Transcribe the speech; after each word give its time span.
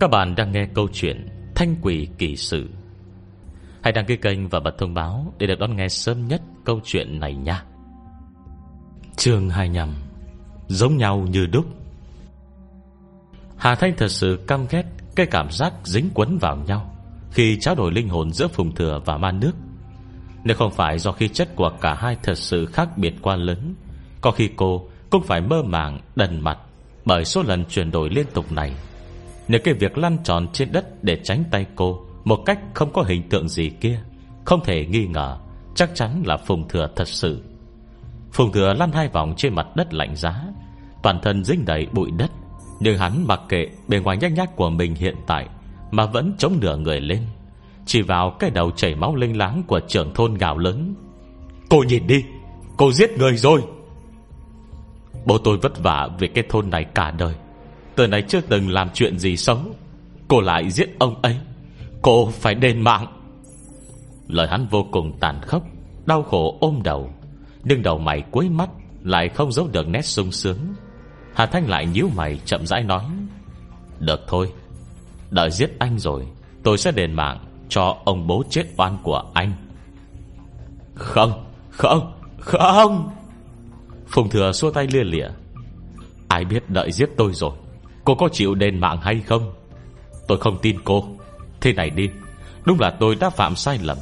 Các 0.00 0.10
bạn 0.10 0.34
đang 0.34 0.52
nghe 0.52 0.66
câu 0.74 0.88
chuyện 0.92 1.28
Thanh 1.54 1.76
quỷ 1.82 2.08
kỳ 2.18 2.36
sự. 2.36 2.68
Hãy 3.82 3.92
đăng 3.92 4.06
ký 4.06 4.16
kênh 4.16 4.48
và 4.48 4.60
bật 4.60 4.78
thông 4.78 4.94
báo 4.94 5.32
Để 5.38 5.46
được 5.46 5.58
đón 5.58 5.76
nghe 5.76 5.88
sớm 5.88 6.28
nhất 6.28 6.42
câu 6.64 6.80
chuyện 6.84 7.20
này 7.20 7.34
nha. 7.34 7.64
Chương 9.16 9.50
25 9.50 9.94
Giống 10.68 10.96
nhau 10.96 11.26
như 11.30 11.46
đúc. 11.46 11.66
Hà 13.56 13.74
Thanh 13.74 13.96
thật 13.96 14.08
sự 14.08 14.44
căm 14.46 14.66
ghét 14.70 14.84
Cái 15.16 15.26
cảm 15.26 15.50
giác 15.50 15.72
dính 15.84 16.10
quấn 16.14 16.38
vào 16.38 16.56
nhau 16.56 16.94
Khi 17.32 17.58
trao 17.60 17.74
đổi 17.74 17.92
linh 17.92 18.08
hồn 18.08 18.32
giữa 18.32 18.48
phùng 18.48 18.74
thừa 18.74 19.00
và 19.04 19.18
ma 19.18 19.32
nước. 19.32 19.52
Nếu 20.44 20.56
không 20.56 20.72
phải 20.72 20.98
do 20.98 21.12
khí 21.12 21.28
chất 21.28 21.56
của 21.56 21.70
cả 21.80 21.94
hai 21.94 22.16
thật 22.22 22.38
sự 22.38 22.66
khác 22.66 22.98
biệt 22.98 23.14
quá 23.22 23.36
lớn, 23.36 23.74
Có 24.20 24.30
khi 24.30 24.50
cô 24.56 24.88
cũng 25.10 25.22
phải 25.22 25.40
mơ 25.40 25.62
màng 25.62 26.00
đần 26.16 26.40
mặt 26.40 26.58
Bởi 27.04 27.24
số 27.24 27.42
lần 27.42 27.64
chuyển 27.64 27.90
đổi 27.90 28.10
liên 28.10 28.26
tục 28.34 28.52
này. 28.52 28.74
Nếu 29.48 29.60
cái 29.64 29.74
việc 29.74 29.98
lăn 29.98 30.18
tròn 30.24 30.46
trên 30.52 30.72
đất 30.72 31.04
Để 31.04 31.18
tránh 31.24 31.44
tay 31.50 31.66
cô, 31.76 32.00
Một 32.24 32.42
cách 32.46 32.58
không 32.74 32.92
có 32.92 33.02
hình 33.02 33.28
tượng 33.28 33.48
gì 33.48 33.70
kia, 33.70 34.00
Không 34.44 34.60
thể 34.64 34.86
nghi 34.86 35.06
ngờ, 35.06 35.38
Chắc 35.74 35.90
chắn 35.94 36.22
là 36.26 36.36
Phùng 36.36 36.68
Thừa 36.68 36.88
thật 36.96 37.08
sự. 37.08 37.42
Phùng 38.32 38.52
Thừa 38.52 38.74
lăn 38.74 38.92
hai 38.92 39.08
vòng 39.08 39.34
trên 39.36 39.54
mặt 39.54 39.66
đất 39.76 39.94
lạnh 39.94 40.16
giá, 40.16 40.44
Toàn 41.02 41.20
thân 41.22 41.44
dính 41.44 41.64
đầy 41.64 41.86
bụi 41.92 42.10
đất, 42.10 42.30
Nhưng 42.80 42.98
hắn 42.98 43.26
mặc 43.26 43.40
kệ 43.48 43.68
bề 43.88 43.98
ngoài 43.98 44.16
nhách 44.16 44.32
nhác 44.32 44.56
của 44.56 44.70
mình 44.70 44.94
hiện 44.94 45.16
tại 45.26 45.48
Mà 45.90 46.06
vẫn 46.06 46.34
chống 46.38 46.52
nửa 46.60 46.76
người 46.76 47.00
lên, 47.00 47.22
Chỉ 47.86 48.02
vào 48.02 48.30
cái 48.38 48.50
đầu 48.50 48.70
chảy 48.70 48.94
máu 48.94 49.16
linh 49.16 49.38
láng 49.38 49.62
Của 49.66 49.80
trưởng 49.88 50.14
thôn 50.14 50.34
gạo 50.34 50.58
lớn. 50.58 50.94
Cô 51.68 51.82
nhìn 51.88 52.06
đi, 52.06 52.24
Cô 52.76 52.92
giết 52.92 53.10
người 53.18 53.36
rồi. 53.36 53.62
Bố 55.24 55.38
tôi 55.38 55.58
vất 55.58 55.82
vả 55.82 56.08
vì 56.18 56.28
cái 56.28 56.44
thôn 56.48 56.70
này 56.70 56.84
cả 56.84 57.10
đời 57.10 57.34
từ 57.98 58.06
này 58.06 58.22
chưa 58.22 58.40
từng 58.40 58.68
làm 58.68 58.88
chuyện 58.94 59.18
gì 59.18 59.36
xấu. 59.36 59.58
Cô 60.28 60.40
lại 60.40 60.70
giết 60.70 60.88
ông 60.98 61.22
ấy. 61.22 61.36
Cô 62.02 62.30
phải 62.30 62.54
đền 62.54 62.80
mạng. 62.80 63.06
Lời 64.28 64.48
hắn 64.48 64.66
vô 64.70 64.86
cùng 64.92 65.18
tàn 65.20 65.40
khốc, 65.42 65.62
Đau 66.06 66.22
khổ 66.22 66.58
ôm 66.60 66.80
đầu. 66.84 67.10
Nhưng 67.64 67.82
đầu 67.82 67.98
mày 67.98 68.22
cuối 68.30 68.48
mắt 68.48 68.70
Lại 69.02 69.28
không 69.28 69.52
giấu 69.52 69.68
được 69.72 69.88
nét 69.88 70.04
sung 70.04 70.32
sướng. 70.32 70.56
Hà 71.34 71.46
Thanh 71.46 71.68
lại 71.68 71.86
nhíu 71.86 72.08
mày 72.16 72.40
chậm 72.44 72.66
rãi 72.66 72.82
nói, 72.82 73.04
Được 74.00 74.20
thôi, 74.28 74.52
Đợi 75.30 75.50
giết 75.50 75.70
anh 75.78 75.98
rồi, 75.98 76.26
Tôi 76.62 76.78
sẽ 76.78 76.92
đền 76.92 77.12
mạng 77.12 77.38
cho 77.68 77.96
ông 78.04 78.26
bố 78.26 78.42
chết 78.50 78.64
oan 78.76 78.98
của 79.02 79.22
anh. 79.34 79.52
Không 80.94 81.44
Không 81.70 82.12
Không. 82.38 83.10
Phùng 84.06 84.28
thừa 84.28 84.52
xua 84.52 84.70
tay 84.70 84.86
lia 84.86 85.04
lịa, 85.04 85.28
Ai 86.28 86.44
biết 86.44 86.70
đợi 86.70 86.92
giết 86.92 87.08
tôi 87.16 87.32
rồi? 87.34 87.52
Cô 88.08 88.14
có 88.14 88.28
chịu 88.32 88.54
đền 88.54 88.78
mạng 88.78 89.00
hay 89.02 89.20
không? 89.26 89.52
Tôi 90.28 90.38
không 90.38 90.58
tin 90.62 90.76
cô. 90.84 91.08
Thế 91.60 91.72
này 91.72 91.90
đi. 91.90 92.08
Đúng 92.64 92.80
là 92.80 92.90
tôi 92.90 93.14
đã 93.14 93.30
phạm 93.30 93.56
sai 93.56 93.78
lầm. 93.82 93.98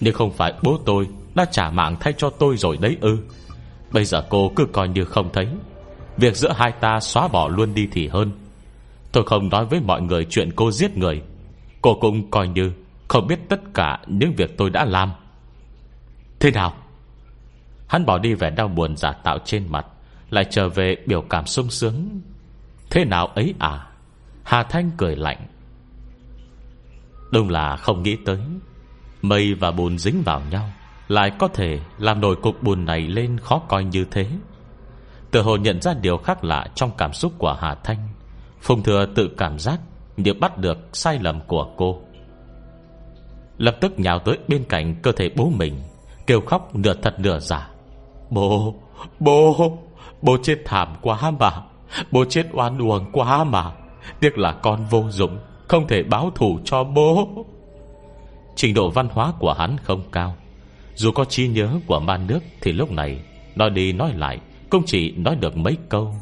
Nhưng 0.00 0.14
không 0.14 0.32
phải 0.32 0.52
bố 0.62 0.78
tôi 0.84 1.08
Đã 1.34 1.44
trả 1.44 1.70
mạng 1.70 1.96
thay 2.00 2.14
cho 2.18 2.30
tôi 2.30 2.56
rồi 2.56 2.76
đấy 2.80 2.96
ư. 3.00 3.18
Bây 3.90 4.04
giờ 4.04 4.26
cô 4.30 4.52
cứ 4.56 4.66
coi 4.72 4.88
như 4.88 5.04
không 5.04 5.30
thấy. 5.32 5.46
Việc 6.16 6.36
giữa 6.36 6.52
hai 6.52 6.72
ta 6.72 7.00
xóa 7.00 7.28
bỏ 7.28 7.48
luôn 7.48 7.74
đi 7.74 7.88
thì 7.92 8.08
hơn. 8.08 8.32
Tôi 9.12 9.24
không 9.26 9.48
nói 9.48 9.66
với 9.66 9.80
mọi 9.80 10.02
người 10.02 10.26
chuyện 10.30 10.50
cô 10.56 10.70
giết 10.70 10.96
người. 10.96 11.22
Cô 11.82 11.94
cũng 12.00 12.30
coi 12.30 12.48
như 12.48 12.72
Không 13.08 13.26
biết 13.26 13.38
tất 13.48 13.60
cả 13.74 13.98
những 14.06 14.32
việc 14.32 14.58
tôi 14.58 14.70
đã 14.70 14.84
làm. 14.84 15.12
Thế 16.40 16.50
nào? 16.50 16.74
Hắn 17.86 18.06
bỏ 18.06 18.18
đi 18.18 18.34
vẻ 18.34 18.50
đau 18.50 18.68
buồn 18.68 18.96
giả 18.96 19.12
tạo 19.12 19.38
trên 19.44 19.64
mặt, 19.68 19.86
Lại 20.30 20.44
trở 20.50 20.68
về 20.68 20.96
biểu 21.06 21.22
cảm 21.22 21.46
sung 21.46 21.70
sướng. 21.70 22.20
Thế 22.92 23.04
nào 23.04 23.26
ấy 23.26 23.54
à? 23.58 23.86
Hà 24.42 24.62
Thanh 24.62 24.90
cười 24.96 25.16
lạnh. 25.16 25.46
Đúng 27.30 27.50
là 27.50 27.76
không 27.76 28.02
nghĩ 28.02 28.16
tới, 28.24 28.38
Mây 29.22 29.54
và 29.54 29.70
bùn 29.70 29.98
dính 29.98 30.22
vào 30.22 30.42
nhau, 30.50 30.70
Lại 31.08 31.32
có 31.38 31.48
thể 31.48 31.80
làm 31.98 32.20
nổi 32.20 32.36
cục 32.36 32.62
bùn 32.62 32.84
này 32.84 33.00
lên 33.00 33.38
khó 33.38 33.58
coi 33.58 33.84
như 33.84 34.04
thế. 34.10 34.26
Tự 35.30 35.42
hồ 35.42 35.56
nhận 35.56 35.80
ra 35.80 35.94
điều 35.94 36.16
khác 36.16 36.44
lạ 36.44 36.66
Trong 36.74 36.90
cảm 36.98 37.12
xúc 37.12 37.32
của 37.38 37.56
Hà 37.60 37.74
Thanh. 37.74 38.08
Phùng 38.60 38.82
Thừa 38.82 39.06
tự 39.14 39.28
cảm 39.38 39.58
giác 39.58 39.80
Như 40.16 40.34
bắt 40.34 40.58
được 40.58 40.78
sai 40.92 41.18
lầm 41.18 41.40
của 41.40 41.72
cô. 41.76 42.02
Lập 43.58 43.76
tức 43.80 43.98
nhào 43.98 44.18
tới 44.18 44.38
bên 44.48 44.64
cạnh 44.68 44.94
cơ 45.02 45.12
thể 45.12 45.30
bố 45.36 45.50
mình, 45.56 45.80
Kêu 46.26 46.40
khóc 46.40 46.76
nửa 46.76 46.94
thật 47.02 47.20
nửa 47.20 47.38
giả. 47.38 47.68
Bố 48.30 48.74
Bố 49.20 49.78
Bố 50.22 50.36
chết 50.42 50.58
thảm 50.64 50.94
quá 51.00 51.30
mà. 51.30 51.52
Bố 52.10 52.24
chết 52.24 52.46
oan 52.52 52.78
uổng 52.78 53.04
quá 53.12 53.44
mà. 53.44 53.72
Tiếc 54.20 54.38
là 54.38 54.52
con 54.52 54.84
vô 54.90 55.04
dụng, 55.10 55.38
Không 55.68 55.88
thể 55.88 56.02
báo 56.02 56.30
thủ 56.34 56.58
cho 56.64 56.84
bố. 56.84 57.28
Trình 58.56 58.74
độ 58.74 58.90
văn 58.90 59.08
hóa 59.12 59.32
của 59.38 59.52
hắn 59.52 59.76
không 59.82 60.02
cao. 60.12 60.36
Dù 60.94 61.10
có 61.12 61.24
trí 61.24 61.48
nhớ 61.48 61.80
của 61.86 62.00
ma 62.00 62.16
nước 62.16 62.40
Thì 62.60 62.72
lúc 62.72 62.90
này, 62.90 63.22
Nói 63.54 63.70
đi 63.70 63.92
nói 63.92 64.12
lại, 64.12 64.38
Cũng 64.70 64.82
chỉ 64.86 65.10
nói 65.16 65.36
được 65.36 65.56
mấy 65.56 65.76
câu. 65.88 66.14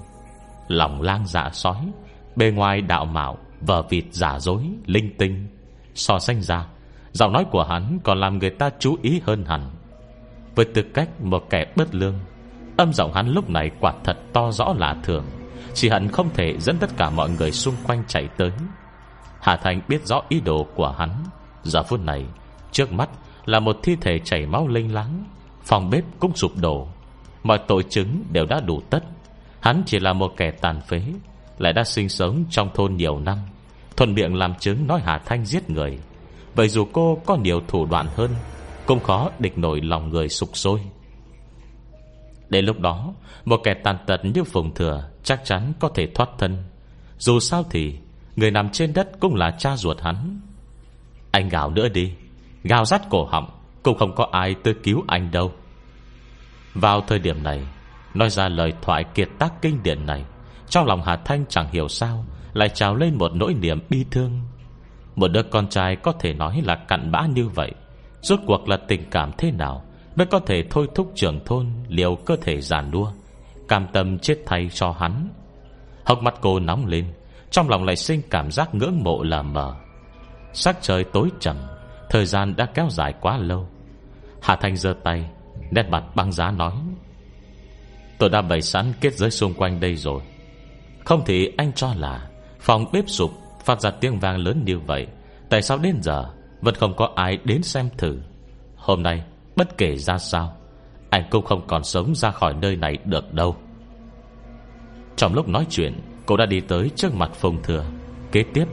Lòng 0.69 1.03
lang 1.03 1.27
dạ 1.27 1.51
sói, 1.53 1.91
Bề 2.37 2.51
ngoài 2.51 2.81
đạo 2.81 3.05
mạo, 3.05 3.39
Vờ 3.61 3.83
vịt 3.83 4.05
giả 4.11 4.39
dối, 4.39 4.63
Linh 4.87 5.15
tinh. 5.19 5.47
So 5.95 6.19
sánh 6.19 6.43
ra, 6.43 6.67
Giọng 7.13 7.33
nói 7.33 7.45
của 7.51 7.65
hắn 7.65 7.99
còn 8.05 8.21
làm 8.21 8.39
người 8.39 8.51
ta 8.51 8.71
chú 8.79 8.97
ý 9.03 9.21
hơn 9.25 9.45
hẳn. 9.45 9.71
Với 10.55 10.65
tư 10.65 10.83
cách 10.83 11.21
một 11.21 11.47
kẻ 11.51 11.67
bất 11.77 11.95
lương, 11.95 12.15
Âm 12.77 12.93
giọng 12.93 13.13
hắn 13.13 13.29
lúc 13.29 13.51
này 13.51 13.71
quả 13.81 13.93
thật 14.05 14.19
to 14.33 14.51
rõ 14.53 14.75
là 14.79 14.97
thường. 15.03 15.25
Chỉ 15.75 15.89
hẳn 15.89 16.09
không 16.09 16.31
thể 16.35 16.59
dẫn 16.59 16.79
tất 16.79 16.91
cả 16.97 17.11
mọi 17.11 17.31
người 17.31 17.53
xung 17.53 17.75
quanh 17.87 18.05
chạy 18.09 18.29
tới. 18.37 18.51
Hà 19.41 19.57
Thành 19.57 19.81
biết 19.89 20.07
rõ 20.07 20.23
ý 20.29 20.41
đồ 20.41 20.67
của 20.75 20.95
hắn. 20.99 21.11
Giờ 21.63 21.83
phút 21.83 22.01
này 22.01 22.25
Trước 22.73 22.93
mắt 22.93 23.09
là 23.45 23.61
một 23.61 23.77
thi 23.83 23.97
thể 24.01 24.19
chảy 24.25 24.47
máu 24.47 24.69
linh 24.69 24.95
láng, 24.95 25.25
Phòng 25.65 25.91
bếp 25.91 26.05
cũng 26.19 26.37
sụp 26.37 26.53
đổ. 26.57 26.89
Mọi 27.43 27.59
tội 27.69 27.85
chứng 27.89 28.25
đều 28.33 28.47
đã 28.47 28.61
đủ 28.61 28.81
tất. 28.91 29.01
Hắn 29.61 29.83
chỉ 29.87 29.99
là 29.99 30.13
một 30.13 30.33
kẻ 30.37 30.51
tàn 30.51 30.81
phế 30.81 31.03
Lại 31.59 31.73
đã 31.73 31.85
sinh 31.85 32.09
sống 32.09 32.45
trong 32.51 32.71
thôn 32.75 32.97
nhiều 32.97 33.19
năm. 33.19 33.39
Thuần 33.97 34.15
miệng 34.15 34.35
làm 34.35 34.55
chứng 34.55 34.87
nói 34.87 35.01
Hà 35.05 35.19
Thanh 35.19 35.45
giết 35.45 35.71
người. 35.71 35.99
Vậy 36.55 36.69
dù 36.69 36.87
cô 36.93 37.23
có 37.27 37.37
nhiều 37.37 37.61
thủ 37.69 37.87
đoạn 37.87 38.07
hơn 38.17 38.31
cũng 38.87 39.01
khó 39.01 39.31
địch 39.39 39.59
nổi 39.59 39.81
lòng 39.81 40.11
người 40.11 40.29
sục 40.29 40.57
sôi. 40.57 40.81
Đến 42.51 42.65
lúc 42.65 42.81
đó, 42.81 43.15
Một 43.45 43.61
kẻ 43.65 43.75
tàn 43.75 43.97
tật 44.07 44.25
như 44.25 44.45
Phùng 44.45 44.75
Thừa 44.75 45.05
Chắc 45.23 45.45
chắn 45.45 45.73
có 45.81 45.89
thể 45.95 46.07
thoát 46.15 46.29
thân. 46.39 46.65
Dù 47.19 47.41
sao 47.41 47.65
thì, 47.71 47.97
Người 48.37 48.51
nằm 48.51 48.69
trên 48.69 48.93
đất 48.93 49.09
cũng 49.21 49.35
là 49.35 49.51
cha 49.59 49.77
ruột 49.77 50.01
hắn. 50.01 50.41
Anh 51.31 51.49
gào 51.49 51.71
nữa 51.71 51.89
đi. 51.89 52.13
Gào 52.65 52.85
rắt 52.85 53.03
cổ 53.11 53.25
họng, 53.25 53.51
Cũng 53.83 53.99
không 53.99 54.15
có 54.15 54.29
ai 54.33 54.55
tới 54.65 54.75
cứu 54.83 55.05
anh 55.07 55.31
đâu. 55.31 55.53
Vào 56.75 57.01
thời 57.01 57.19
điểm 57.19 57.43
này, 57.43 57.61
Nói 58.15 58.31
ra 58.31 58.49
lời 58.49 58.73
thoại 58.83 59.05
kiệt 59.15 59.29
tác 59.39 59.63
kinh 59.63 59.83
điển 59.83 60.07
này, 60.07 60.25
Trong 60.69 60.87
lòng 60.87 61.03
Hà 61.03 61.17
Thanh 61.17 61.45
chẳng 61.49 61.71
hiểu 61.73 61.89
sao, 61.89 62.25
Lại 62.53 62.69
trào 62.69 62.95
lên 62.95 63.19
một 63.19 63.35
nỗi 63.35 63.55
niềm 63.55 63.79
bi 63.91 64.05
thương. 64.11 64.41
Một 65.17 65.29
đứa 65.29 65.43
con 65.43 65.69
trai 65.69 65.97
có 65.97 66.13
thể 66.13 66.35
nói 66.35 66.63
là 66.65 66.75
cặn 66.75 67.11
bã 67.11 67.27
như 67.27 67.49
vậy, 67.49 67.73
Rốt 68.23 68.41
cuộc 68.47 68.69
là 68.69 68.77
tình 68.89 69.11
cảm 69.11 69.31
thế 69.39 69.51
nào? 69.51 69.85
Mới 70.21 70.27
có 70.27 70.41
thể 70.41 70.65
thôi 70.71 70.89
thúc 70.95 71.13
trưởng 71.15 71.45
thôn 71.45 71.67
Liều 71.89 72.17
cơ 72.17 72.37
thể 72.43 72.61
giàn 72.61 72.91
đua 72.91 73.13
Cam 73.69 73.87
tâm 73.93 74.19
chết 74.19 74.39
thay 74.47 74.71
cho 74.73 74.91
hắn. 74.91 75.29
Hốc 76.05 76.23
mắt 76.23 76.35
cô 76.41 76.61
nóng 76.61 76.87
lên, 76.87 77.05
Trong 77.51 77.69
lòng 77.69 77.85
lại 77.85 77.97
sinh 77.97 78.23
cảm 78.31 78.51
giác 78.51 78.75
ngưỡng 78.75 79.03
mộ 79.03 79.23
là 79.23 79.43
mờ. 79.43 79.75
Sắc 80.53 80.77
trời 80.81 81.05
tối 81.05 81.29
trầm, 81.41 81.57
Thời 82.11 82.27
gian 82.27 82.57
đã 82.57 82.67
kéo 82.75 82.89
dài 82.91 83.15
quá 83.21 83.39
lâu. 83.39 83.69
Hà 84.43 84.57
Thanh 84.57 84.77
giơ 84.77 84.95
tay, 85.05 85.31
Nét 85.71 85.89
mặt 85.91 86.05
băng 86.15 86.33
giá 86.33 86.51
nói, 86.51 86.73
Tôi 88.19 88.29
đã 88.29 88.43
bày 88.43 88.61
sẵn 88.61 88.93
kết 89.01 89.15
giới 89.15 89.31
xung 89.31 89.55
quanh 89.55 89.81
đây 89.81 89.97
rồi. 89.97 90.23
Không 91.05 91.23
thì 91.27 91.53
anh 91.57 91.73
cho 91.73 91.95
là 91.97 92.29
Phòng 92.61 92.85
bếp 92.93 93.05
sụp, 93.09 93.31
Phát 93.65 93.81
ra 93.81 93.91
tiếng 93.91 94.19
vang 94.19 94.37
lớn 94.37 94.63
như 94.65 94.79
vậy, 94.79 95.07
Tại 95.49 95.63
sao 95.63 95.79
đến 95.79 95.99
giờ 96.03 96.25
vẫn 96.61 96.75
không 96.75 96.97
có 96.97 97.13
ai 97.15 97.39
đến 97.45 97.63
xem 97.63 97.89
thử? 97.99 98.19
Hôm 98.77 99.03
nay 99.03 99.23
bất 99.61 99.79
kể 99.79 99.97
ra 99.97 100.19
sao, 100.19 100.57
Anh 101.11 101.25
cũng 101.31 101.45
không 101.45 101.67
còn 101.67 101.85
sống 101.85 102.15
ra 102.15 102.31
khỏi 102.31 102.55
nơi 102.55 102.77
này 102.77 102.99
được 103.05 103.35
đâu. 103.35 103.57
Trong 105.17 105.35
lúc 105.35 105.49
nói 105.49 105.67
chuyện, 105.71 106.01
Cô 106.27 106.37
đã 106.37 106.47
đi 106.47 106.61
tới 106.61 106.91
trước 106.97 107.15
mặt 107.15 107.31
Phùng 107.35 107.63
Thừa. 107.63 107.85
Kế 108.33 108.43
tiếp, 108.43 108.65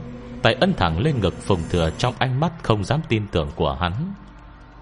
Tay 0.42 0.54
ân 0.54 0.72
thẳng 0.76 1.00
lên 1.00 1.20
ngực 1.20 1.34
Phùng 1.34 1.60
Thừa 1.70 1.90
Trong 1.98 2.14
ánh 2.18 2.40
mắt 2.40 2.52
không 2.62 2.84
dám 2.84 3.00
tin 3.08 3.26
tưởng 3.32 3.48
của 3.56 3.72
hắn. 3.80 3.92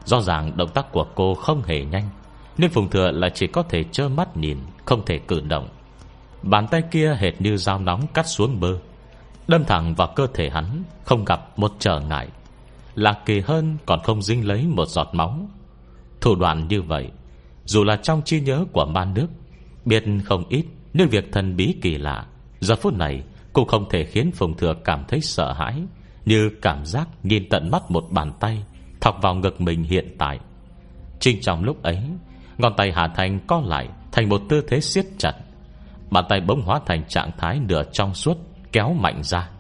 Do 0.05 0.21
ràng 0.21 0.57
động 0.57 0.69
tác 0.75 0.93
của 0.93 1.07
cô 1.15 1.35
không 1.35 1.63
hề 1.63 1.85
nhanh, 1.85 2.09
Nên 2.59 2.71
Phùng 2.71 2.91
Thừa 2.91 3.11
lại 3.11 3.31
chỉ 3.35 3.47
có 3.47 3.63
thể 3.63 3.85
trơ 3.85 4.09
mắt 4.09 4.37
nhìn, 4.37 4.59
Không 4.85 5.05
thể 5.05 5.19
cử 5.19 5.41
động. 5.41 5.69
Bàn 6.43 6.67
tay 6.71 6.83
kia 6.91 7.17
hệt 7.21 7.41
như 7.41 7.57
dao 7.57 7.79
nóng 7.79 8.07
cắt 8.15 8.27
xuống 8.27 8.61
bơ. 8.61 8.79
Đâm 9.49 9.65
thẳng 9.65 9.95
vào 9.95 10.13
cơ 10.17 10.27
thể 10.35 10.51
hắn, 10.51 10.83
Không 11.05 11.25
gặp 11.25 11.59
một 11.59 11.73
trở 11.79 12.01
ngại. 12.01 12.29
Lạc 12.95 13.19
kỳ 13.27 13.41
hơn 13.41 13.77
còn 13.87 14.01
không 14.03 14.23
dính 14.23 14.49
lấy 14.49 14.67
một 14.67 14.89
giọt 14.89 15.09
máu. 15.13 15.49
Thủ 16.27 16.35
đoạn 16.35 16.69
như 16.69 16.83
vậy, 16.83 17.11
Dù 17.65 17.85
là 17.85 17.97
trong 17.97 18.23
trí 18.25 18.41
nhớ 18.41 18.65
của 18.73 18.85
ma 18.85 19.05
nước, 19.05 19.27
Biết 19.85 20.05
không 20.25 20.45
ít, 20.49 20.65
Nhưng 20.95 21.09
việc 21.09 21.33
thần 21.33 21.57
bí 21.57 21.75
kỳ 21.83 21.99
lạ, 21.99 22.27
Giờ 22.61 22.77
phút 22.77 22.95
này 22.95 23.23
Cũng 23.53 23.69
không 23.69 23.89
thể 23.91 24.05
khiến 24.05 24.31
Phùng 24.33 24.57
Thừa 24.57 24.75
cảm 24.85 25.05
thấy 25.09 25.21
sợ 25.21 25.53
hãi, 25.53 25.83
Như 26.25 26.51
cảm 26.63 26.85
giác 26.85 27.09
nhìn 27.23 27.49
tận 27.49 27.71
mắt 27.71 27.91
một 27.91 28.05
bàn 28.11 28.33
tay, 28.41 28.65
Thọc 29.01 29.23
vào 29.23 29.35
ngực 29.35 29.61
mình 29.61 29.83
hiện 29.83 30.17
tại. 30.19 30.39
Trinh 31.21 31.41
trong 31.41 31.65
lúc 31.65 31.83
ấy, 31.83 31.99
Ngón 32.59 32.73
tay 32.77 32.93
Hà 32.93 33.09
Thành 33.09 33.41
co 33.47 33.63
lại 33.65 33.89
Thành 34.13 34.29
một 34.29 34.43
tư 34.49 34.63
thế 34.69 34.81
siết 34.81 35.05
chặt, 35.19 35.33
Bàn 36.11 36.25
tay 36.29 36.41
bỗng 36.41 36.63
hóa 36.63 36.81
thành 36.87 37.05
trạng 37.09 37.31
thái 37.39 37.61
nửa 37.69 37.83
trong 37.93 38.15
suốt, 38.15 38.37
Kéo 38.73 38.93
mạnh 38.93 39.23
ra. 39.23 39.51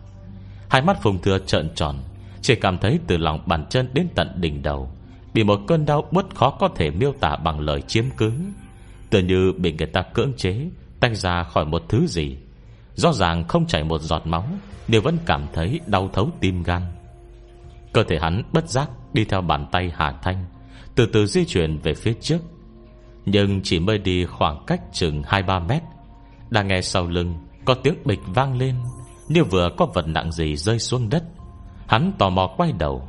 Hai 0.70 0.82
mắt 0.82 1.02
Phùng 1.02 1.22
Thừa 1.22 1.38
trợn 1.38 1.74
tròn, 1.74 1.96
Chỉ 2.42 2.54
cảm 2.54 2.78
thấy 2.78 2.98
từ 3.06 3.16
lòng 3.16 3.40
bàn 3.46 3.66
chân 3.70 3.88
đến 3.94 4.08
tận 4.14 4.32
đỉnh 4.40 4.62
đầu 4.62 4.95
Bị 5.36 5.44
một 5.44 5.60
cơn 5.66 5.86
đau 5.86 6.08
bất 6.10 6.34
khó 6.34 6.50
có 6.50 6.68
thể 6.68 6.90
miêu 6.90 7.12
tả 7.12 7.36
bằng 7.36 7.60
lời 7.60 7.82
chiếm 7.82 8.04
cứ. 8.16 8.32
Tựa 9.10 9.18
như 9.18 9.52
bị 9.52 9.72
người 9.72 9.86
ta 9.86 10.02
cưỡng 10.02 10.32
chế, 10.36 10.68
Tách 11.00 11.16
ra 11.16 11.42
khỏi 11.42 11.64
một 11.64 11.82
thứ 11.88 12.06
gì. 12.06 12.36
Rõ 12.94 13.12
ràng 13.12 13.48
không 13.48 13.66
chảy 13.66 13.84
một 13.84 14.00
giọt 14.00 14.26
máu 14.26 14.44
Đều 14.88 15.00
vẫn 15.00 15.18
cảm 15.26 15.46
thấy 15.52 15.80
đau 15.86 16.10
thấu 16.12 16.30
tim 16.40 16.62
gan. 16.62 16.82
Cơ 17.92 18.04
thể 18.04 18.18
hắn 18.18 18.42
bất 18.52 18.68
giác 18.68 18.90
Đi 19.12 19.24
theo 19.24 19.40
bàn 19.40 19.66
tay 19.72 19.92
Hà 19.94 20.12
Thanh, 20.22 20.44
Từ 20.94 21.06
từ 21.06 21.26
di 21.26 21.44
chuyển 21.44 21.78
về 21.78 21.94
phía 21.94 22.12
trước. 22.20 22.38
Nhưng 23.26 23.60
chỉ 23.62 23.80
mới 23.80 23.98
đi 23.98 24.24
khoảng 24.24 24.64
cách 24.66 24.80
chừng 24.92 25.22
2-3 25.22 25.66
mét 25.66 25.82
Đang 26.50 26.68
nghe 26.68 26.80
sau 26.82 27.06
lưng 27.06 27.34
Có 27.64 27.74
tiếng 27.74 27.94
bịch 28.04 28.20
vang 28.26 28.58
lên, 28.58 28.74
Như 29.28 29.44
vừa 29.44 29.68
có 29.76 29.86
vật 29.94 30.08
nặng 30.08 30.32
gì 30.32 30.56
rơi 30.56 30.78
xuống 30.78 31.08
đất. 31.08 31.24
Hắn 31.86 32.12
tò 32.18 32.30
mò 32.30 32.54
quay 32.56 32.72
đầu 32.72 33.08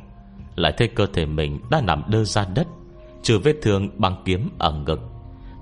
lại 0.58 0.72
thấy 0.76 0.88
cơ 0.88 1.06
thể 1.06 1.26
mình 1.26 1.60
đã 1.70 1.80
nằm 1.80 2.02
đơ 2.08 2.24
ra 2.24 2.46
đất, 2.54 2.66
Trừ 3.22 3.38
vết 3.38 3.54
thương 3.62 3.88
bằng 4.00 4.22
kiếm 4.24 4.50
ở 4.58 4.72
ngực. 4.72 5.00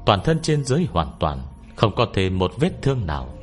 Toàn 0.07 0.21
thân 0.25 0.39
trên 0.43 0.65
dưới 0.65 0.87
hoàn 0.91 1.09
toàn, 1.21 1.39
Không 1.77 1.95
có 1.95 2.07
thêm 2.15 2.39
một 2.39 2.53
vết 2.59 2.83
thương 2.83 3.07
nào. 3.07 3.35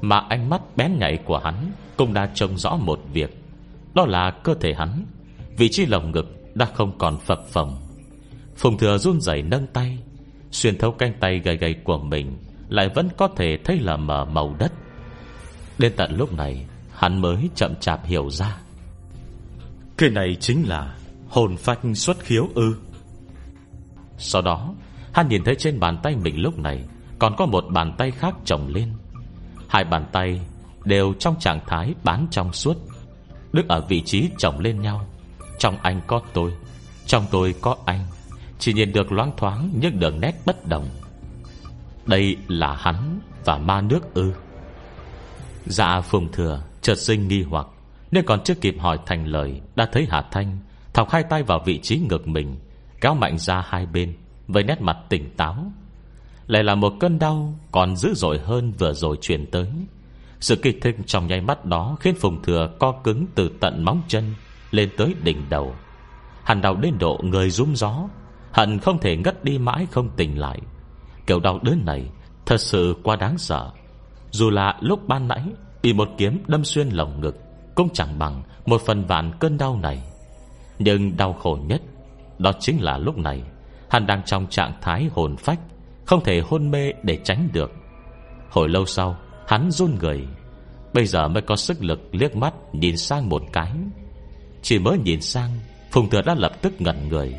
Mà 0.00 0.18
ánh 0.28 0.50
mắt 0.50 0.76
bén 0.76 0.98
nhạy 0.98 1.16
của 1.16 1.38
hắn 1.38 1.72
Cũng 1.96 2.14
đã 2.14 2.30
trông 2.34 2.58
rõ 2.58 2.76
một 2.76 3.00
việc. 3.12 3.42
Đó 3.94 4.06
là 4.06 4.30
cơ 4.30 4.54
thể 4.54 4.74
hắn, 4.74 5.06
Vị 5.56 5.68
trí 5.68 5.86
lồng 5.86 6.10
ngực 6.10 6.54
đã 6.54 6.66
không 6.74 6.98
còn 6.98 7.18
phập 7.18 7.48
phồng. 7.48 7.76
Phùng 8.56 8.78
thừa 8.78 8.98
run 8.98 9.20
rẩy 9.20 9.42
nâng 9.42 9.66
tay, 9.66 9.98
Xuyên 10.50 10.78
thấu 10.78 10.92
canh 10.92 11.12
tay 11.20 11.38
gầy 11.38 11.56
gầy 11.56 11.74
của 11.84 11.98
mình, 11.98 12.38
Lại 12.68 12.88
vẫn 12.94 13.08
có 13.16 13.28
thể 13.36 13.58
thấy 13.64 13.78
là 13.78 13.96
mờ 13.96 14.24
màu 14.24 14.56
đất. 14.58 14.72
Đến 15.78 15.92
tận 15.96 16.16
lúc 16.16 16.32
này, 16.32 16.66
Hắn 16.92 17.20
mới 17.20 17.48
chậm 17.54 17.74
chạp 17.80 18.06
hiểu 18.06 18.30
ra. 18.30 18.58
Cái 20.00 20.10
này 20.10 20.36
chính 20.40 20.68
là 20.68 20.94
Hồn 21.28 21.56
phách 21.56 21.78
xuất 21.94 22.20
khiếu 22.20 22.48
ư? 22.54 22.76
Sau 24.18 24.42
đó, 24.42 24.74
Hắn 25.12 25.28
nhìn 25.28 25.44
thấy 25.44 25.54
trên 25.54 25.80
bàn 25.80 25.98
tay 26.02 26.16
mình 26.16 26.40
lúc 26.40 26.58
này 26.58 26.84
Còn 27.18 27.36
có 27.36 27.46
một 27.46 27.64
bàn 27.70 27.94
tay 27.98 28.10
khác 28.10 28.34
chồng 28.44 28.68
lên. 28.68 28.92
Hai 29.68 29.84
bàn 29.84 30.06
tay 30.12 30.40
Đều 30.84 31.12
trong 31.18 31.38
trạng 31.40 31.60
thái 31.66 31.94
bán 32.04 32.26
trong 32.30 32.52
suốt, 32.52 32.76
Đứng 33.52 33.68
ở 33.68 33.86
vị 33.88 34.02
trí 34.02 34.30
chồng 34.38 34.60
lên 34.60 34.80
nhau. 34.80 35.06
Trong 35.58 35.76
anh 35.82 36.00
có 36.06 36.20
tôi, 36.32 36.52
Trong 37.06 37.26
tôi 37.30 37.54
có 37.60 37.76
anh. 37.84 38.06
Chỉ 38.58 38.72
nhìn 38.72 38.92
được 38.92 39.12
loáng 39.12 39.32
thoáng 39.36 39.70
những 39.80 40.00
đường 40.00 40.20
nét 40.20 40.32
bất 40.46 40.66
đồng. 40.66 40.88
Đây 42.06 42.36
là 42.48 42.76
hắn 42.80 43.20
Và 43.44 43.58
ma 43.58 43.80
nước 43.80 44.14
ư? 44.14 44.32
Dạ 45.66 46.00
phùng 46.00 46.32
thừa 46.32 46.62
Chợt 46.82 46.98
sinh 46.98 47.28
nghi 47.28 47.42
hoặc. 47.42 47.66
Nên 48.10 48.24
còn 48.26 48.40
chưa 48.44 48.54
kịp 48.54 48.76
hỏi 48.78 48.98
thành 49.06 49.26
lời, 49.26 49.60
Đã 49.76 49.88
thấy 49.92 50.06
Hà 50.10 50.22
Thanh 50.30 50.58
Thọc 50.94 51.10
hai 51.10 51.22
tay 51.22 51.42
vào 51.42 51.62
vị 51.64 51.78
trí 51.78 51.98
ngực 51.98 52.28
mình, 52.28 52.56
Kéo 53.00 53.14
mạnh 53.14 53.38
ra 53.38 53.64
hai 53.68 53.86
bên, 53.86 54.14
với 54.48 54.62
nét 54.62 54.80
mặt 54.80 54.96
tỉnh 55.08 55.30
táo. 55.36 55.72
Lại 56.46 56.64
là 56.64 56.74
một 56.74 56.92
cơn 57.00 57.18
đau 57.18 57.54
Còn 57.72 57.96
dữ 57.96 58.14
dội 58.14 58.38
hơn 58.38 58.72
vừa 58.78 58.92
rồi 58.92 59.16
truyền 59.20 59.46
tới. 59.50 59.68
Sự 60.40 60.56
kịch 60.56 60.78
thích 60.82 60.96
trong 61.06 61.26
nháy 61.26 61.40
mắt 61.40 61.64
đó 61.64 61.96
Khiến 62.00 62.14
Phùng 62.14 62.42
Thừa 62.42 62.70
co 62.78 62.92
cứng 62.92 63.26
từ 63.34 63.50
tận 63.60 63.84
móng 63.84 64.02
chân 64.08 64.34
Lên 64.70 64.90
tới 64.96 65.14
đỉnh 65.22 65.48
đầu. 65.50 65.74
Hàn 66.44 66.60
đau 66.60 66.76
đến 66.76 66.98
độ 66.98 67.20
người 67.22 67.50
rúm 67.50 67.74
gió, 67.74 68.08
Hận 68.52 68.78
không 68.78 68.98
thể 68.98 69.16
ngất 69.16 69.44
đi 69.44 69.58
mãi 69.58 69.86
không 69.90 70.10
tỉnh 70.16 70.38
lại. 70.38 70.60
Kiểu 71.26 71.40
đau 71.40 71.58
đớn 71.62 71.82
này 71.86 72.10
Thật 72.46 72.60
sự 72.60 72.96
quá 73.02 73.16
đáng 73.16 73.38
sợ. 73.38 73.70
Dù 74.30 74.50
là 74.50 74.78
lúc 74.80 75.08
ban 75.08 75.28
nãy 75.28 75.42
Bị 75.82 75.92
một 75.92 76.08
kiếm 76.18 76.42
đâm 76.46 76.64
xuyên 76.64 76.88
lồng 76.88 77.20
ngực 77.20 77.36
cũng 77.74 77.88
chẳng 77.92 78.18
bằng 78.18 78.42
một 78.66 78.80
phần 78.86 79.04
vạn 79.04 79.32
cơn 79.40 79.58
đau 79.58 79.76
này. 79.76 80.02
Nhưng 80.78 81.16
đau 81.16 81.32
khổ 81.32 81.58
nhất, 81.66 81.82
Đó 82.38 82.52
chính 82.60 82.82
là 82.82 82.98
lúc 82.98 83.18
này, 83.18 83.42
Hắn 83.90 84.06
đang 84.06 84.22
trong 84.26 84.46
trạng 84.46 84.72
thái 84.80 85.08
hồn 85.12 85.36
phách, 85.36 85.60
Không 86.04 86.24
thể 86.24 86.40
hôn 86.40 86.70
mê 86.70 86.92
để 87.02 87.18
tránh 87.24 87.48
được. 87.52 87.72
Hồi 88.50 88.68
lâu 88.68 88.86
sau, 88.86 89.16
Hắn 89.46 89.70
run 89.70 89.98
người, 90.00 90.26
Bây 90.94 91.06
giờ 91.06 91.28
mới 91.28 91.42
có 91.42 91.56
sức 91.56 91.82
lực 91.82 92.00
liếc 92.12 92.36
mắt 92.36 92.54
Nhìn 92.72 92.96
sang 92.96 93.28
một 93.28 93.42
cái. 93.52 93.72
Chỉ 94.62 94.78
mới 94.78 94.98
nhìn 94.98 95.20
sang, 95.20 95.50
Phùng 95.90 96.10
thừa 96.10 96.22
đã 96.22 96.34
lập 96.34 96.52
tức 96.62 96.80
ngẩn 96.80 97.08
người. 97.08 97.34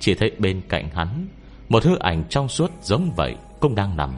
Chỉ 0.00 0.14
thấy 0.14 0.30
bên 0.38 0.60
cạnh 0.68 0.88
hắn, 0.94 1.28
Một 1.68 1.84
hư 1.84 1.98
ảnh 1.98 2.24
trong 2.28 2.48
suốt 2.48 2.70
giống 2.82 3.10
vậy 3.16 3.36
Cũng 3.60 3.74
đang 3.74 3.96
nằm. 3.96 4.14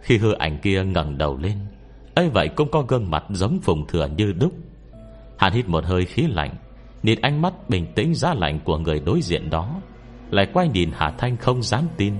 Khi 0.00 0.18
hư 0.18 0.32
ảnh 0.32 0.58
kia 0.58 0.84
ngẩng 0.84 1.18
đầu 1.18 1.36
lên 1.36 1.58
ấy 2.14 2.28
vậy 2.28 2.48
cũng 2.48 2.70
có 2.70 2.82
gương 2.88 3.10
mặt 3.10 3.24
giống 3.30 3.60
phùng 3.62 3.86
thừa 3.86 4.08
như 4.16 4.32
đúc. 4.32 4.52
Hắn 5.38 5.52
hít 5.52 5.68
một 5.68 5.84
hơi 5.84 6.04
khí 6.04 6.26
lạnh, 6.28 6.54
Nhìn 7.04 7.20
ánh 7.20 7.42
mắt 7.42 7.68
bình 7.68 7.86
tĩnh 7.94 8.14
giá 8.14 8.34
lạnh 8.34 8.60
của 8.64 8.78
người 8.78 9.00
đối 9.00 9.20
diện 9.20 9.50
đó, 9.50 9.80
lại 10.30 10.46
quay 10.52 10.68
nhìn 10.68 10.90
Hà 10.94 11.10
Thanh 11.10 11.36
không 11.36 11.62
dám 11.62 11.84
tin. 11.96 12.14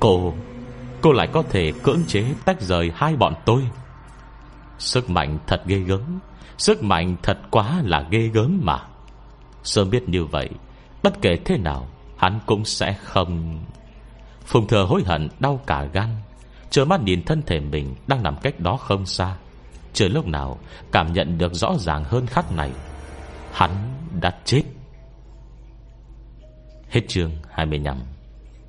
Cô 0.00 0.34
Cô 1.00 1.12
lại 1.12 1.28
có 1.32 1.42
thể 1.42 1.72
cưỡng 1.82 2.00
chế 2.06 2.24
tách 2.44 2.60
rời 2.60 2.92
hai 2.94 3.16
bọn 3.16 3.34
tôi. 3.44 3.62
Sức 4.78 5.10
mạnh 5.10 5.38
thật 5.46 5.62
ghê 5.66 5.78
gớm, 5.78 6.18
Sức 6.58 6.82
mạnh 6.82 7.16
thật 7.22 7.38
quá 7.50 7.82
là 7.84 8.06
ghê 8.10 8.30
gớm 8.34 8.60
mà. 8.62 8.78
Sớm 9.62 9.90
biết 9.90 10.08
như 10.08 10.24
vậy, 10.24 10.48
Bất 11.02 11.22
kể 11.22 11.36
thế 11.44 11.58
nào, 11.58 11.86
Hắn 12.16 12.40
cũng 12.46 12.64
sẽ 12.64 12.92
không. 13.02 13.58
Phùng 14.44 14.66
thừa 14.66 14.84
hối 14.84 15.02
hận, 15.06 15.28
đau 15.40 15.60
cả 15.66 15.84
gan. 15.92 16.08
Chờ 16.70 16.84
mắt 16.84 17.00
nhìn 17.02 17.24
thân 17.24 17.42
thể 17.46 17.60
mình 17.60 17.94
Đang 18.06 18.22
nằm 18.22 18.36
cách 18.42 18.60
đó 18.60 18.76
không 18.76 19.06
xa. 19.06 19.36
Chờ 19.92 20.08
lúc 20.08 20.26
nào 20.26 20.58
cảm 20.92 21.12
nhận 21.12 21.38
được 21.38 21.54
rõ 21.54 21.74
ràng 21.78 22.04
hơn 22.04 22.26
khắc 22.26 22.52
này, 22.52 22.72
Hắn 23.52 23.70
đã 24.20 24.38
chết. 24.44 24.62
Hết 26.88 27.00
chương 27.08 27.30
25 27.50 27.98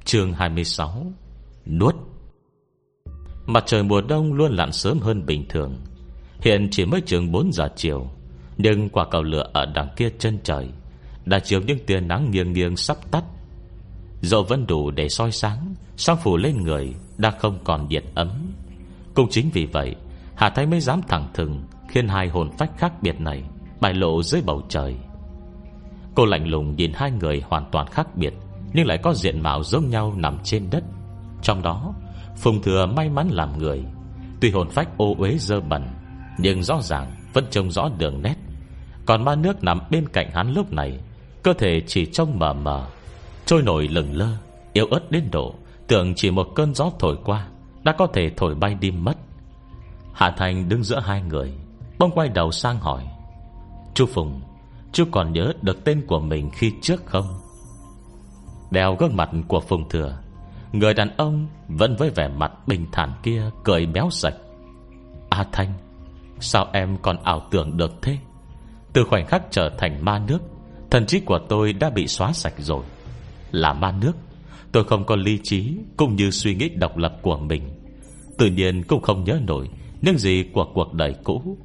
Chương 0.05 0.33
26 0.33 1.05
Nuốt. 1.65 1.95
Mặt 3.45 3.63
trời 3.65 3.83
mùa 3.83 4.01
đông 4.01 4.33
luôn 4.33 4.51
lặn 4.51 4.71
sớm 4.71 4.99
hơn 4.99 5.25
bình 5.25 5.45
thường. 5.49 5.77
Hiện 6.41 6.67
chỉ 6.71 6.85
mới 6.85 7.01
chừng 7.01 7.31
4 7.31 7.51
giờ 7.53 7.69
chiều, 7.75 8.09
Nhưng 8.57 8.89
quả 8.89 9.05
cầu 9.11 9.23
lửa 9.23 9.49
ở 9.53 9.65
đằng 9.65 9.89
kia 9.95 10.09
chân 10.19 10.39
trời 10.43 10.69
Đã 11.25 11.39
chiếu 11.39 11.61
những 11.61 11.85
tia 11.85 11.99
nắng 11.99 12.31
nghiêng 12.31 12.53
nghiêng 12.53 12.77
sắp 12.77 12.97
tắt. 13.11 13.23
Dẫu 14.21 14.43
vẫn 14.43 14.67
đủ 14.67 14.91
để 14.91 15.09
soi 15.09 15.31
sáng 15.31 15.75
Sang 15.97 16.17
phủ 16.17 16.37
lên 16.37 16.63
người, 16.63 16.93
Đã 17.17 17.31
không 17.31 17.59
còn 17.63 17.87
nhiệt 17.87 18.03
ấm. 18.15 18.29
Cũng 19.13 19.27
chính 19.29 19.49
vì 19.53 19.65
vậy, 19.65 19.95
Hà 20.35 20.49
Thái 20.49 20.65
mới 20.65 20.79
dám 20.79 21.01
thẳng 21.07 21.27
thừng, 21.33 21.63
Khiến 21.89 22.07
hai 22.07 22.27
hồn 22.27 22.49
phách 22.57 22.71
khác 22.77 22.93
biệt 23.01 23.19
này 23.19 23.43
bại 23.79 23.93
lộ 23.93 24.23
dưới 24.23 24.41
bầu 24.45 24.61
trời. 24.69 24.95
Cô 26.15 26.25
lạnh 26.25 26.47
lùng 26.47 26.75
nhìn 26.75 26.91
hai 26.95 27.11
người 27.11 27.43
hoàn 27.47 27.65
toàn 27.71 27.87
khác 27.87 28.07
biệt, 28.15 28.33
Nhưng 28.73 28.87
lại 28.87 28.97
có 29.03 29.13
diện 29.13 29.41
mạo 29.41 29.63
giống 29.63 29.89
nhau 29.89 30.13
nằm 30.15 30.37
trên 30.43 30.69
đất. 30.69 30.83
Trong 31.41 31.61
đó, 31.61 31.93
Phùng 32.37 32.61
Thừa 32.61 32.85
may 32.85 33.09
mắn 33.09 33.27
làm 33.31 33.57
người. 33.57 33.85
Tuy 34.41 34.51
hồn 34.51 34.69
phách 34.69 34.97
ô 34.97 35.15
uế 35.17 35.37
dơ 35.37 35.61
bẩn, 35.61 35.87
Nhưng 36.37 36.63
rõ 36.63 36.81
ràng 36.81 37.11
vẫn 37.33 37.45
trông 37.49 37.71
rõ 37.71 37.89
đường 37.97 38.21
nét. 38.21 38.35
Còn 39.05 39.25
ma 39.25 39.35
nước 39.35 39.63
nằm 39.63 39.79
bên 39.91 40.07
cạnh 40.07 40.31
hắn 40.33 40.53
lúc 40.53 40.73
này, 40.73 40.99
Cơ 41.43 41.53
thể 41.53 41.81
chỉ 41.87 42.05
trông 42.05 42.39
mờ 42.39 42.53
mờ, 42.53 42.87
Trôi 43.45 43.61
nổi 43.61 43.87
lừng 43.87 44.15
lơ, 44.15 44.27
Yếu 44.73 44.85
ớt 44.85 45.11
đến 45.11 45.23
độ 45.31 45.55
Tưởng 45.87 46.15
chỉ 46.15 46.31
một 46.31 46.47
cơn 46.55 46.75
gió 46.75 46.91
thổi 46.99 47.17
qua 47.25 47.47
Đã 47.83 47.95
có 47.97 48.07
thể 48.13 48.31
thổi 48.37 48.55
bay 48.55 48.75
đi 48.75 48.91
mất. 48.91 49.17
Hạ 50.13 50.33
Thành 50.37 50.69
đứng 50.69 50.83
giữa 50.83 50.99
hai 50.99 51.21
người 51.21 51.53
Bông 51.99 52.11
quay 52.11 52.29
đầu 52.29 52.51
sang 52.51 52.79
hỏi, 52.79 53.07
Chú 53.93 54.05
Phùng, 54.05 54.41
Chú 54.91 55.05
còn 55.11 55.33
nhớ 55.33 55.53
được 55.61 55.83
tên 55.83 56.05
của 56.07 56.19
mình 56.19 56.49
khi 56.53 56.73
trước 56.81 57.05
không? 57.05 57.39
Đèo 58.71 58.95
gương 58.95 59.15
mặt 59.15 59.29
của 59.47 59.59
Phùng 59.59 59.89
Thừa, 59.89 60.17
Người 60.71 60.93
đàn 60.93 61.17
ông 61.17 61.47
Vẫn 61.67 61.95
với 61.95 62.09
vẻ 62.09 62.27
mặt 62.27 62.51
bình 62.67 62.85
thản 62.91 63.13
kia 63.23 63.49
Cười 63.63 63.85
béo 63.85 64.09
sạch. 64.09 64.35
A 65.29 65.45
Thanh, 65.51 65.73
Sao 66.39 66.67
em 66.73 66.97
còn 67.01 67.17
ảo 67.23 67.47
tưởng 67.51 67.77
được 67.77 68.01
thế? 68.01 68.17
Từ 68.93 69.03
khoảnh 69.03 69.25
khắc 69.25 69.43
trở 69.51 69.69
thành 69.77 70.05
ma 70.05 70.19
nước, 70.27 70.39
Thần 70.91 71.05
trí 71.05 71.19
của 71.19 71.39
tôi 71.49 71.73
đã 71.73 71.89
bị 71.89 72.07
xóa 72.07 72.33
sạch 72.33 72.53
rồi. 72.57 72.83
Là 73.51 73.73
ma 73.73 73.91
nước 73.91 74.13
Tôi 74.71 74.83
không 74.83 75.05
có 75.05 75.15
lý 75.15 75.39
trí 75.43 75.77
Cũng 75.97 76.15
như 76.15 76.31
suy 76.31 76.55
nghĩ 76.55 76.69
độc 76.69 76.97
lập 76.97 77.17
của 77.21 77.37
mình. 77.37 77.63
Tự 78.37 78.45
nhiên 78.45 78.83
cũng 78.83 79.01
không 79.01 79.23
nhớ 79.23 79.39
nổi 79.47 79.69
Những 80.01 80.17
gì 80.17 80.45
của 80.53 80.65
cuộc 80.73 80.93
đời 80.93 81.15
cũ 81.23 81.57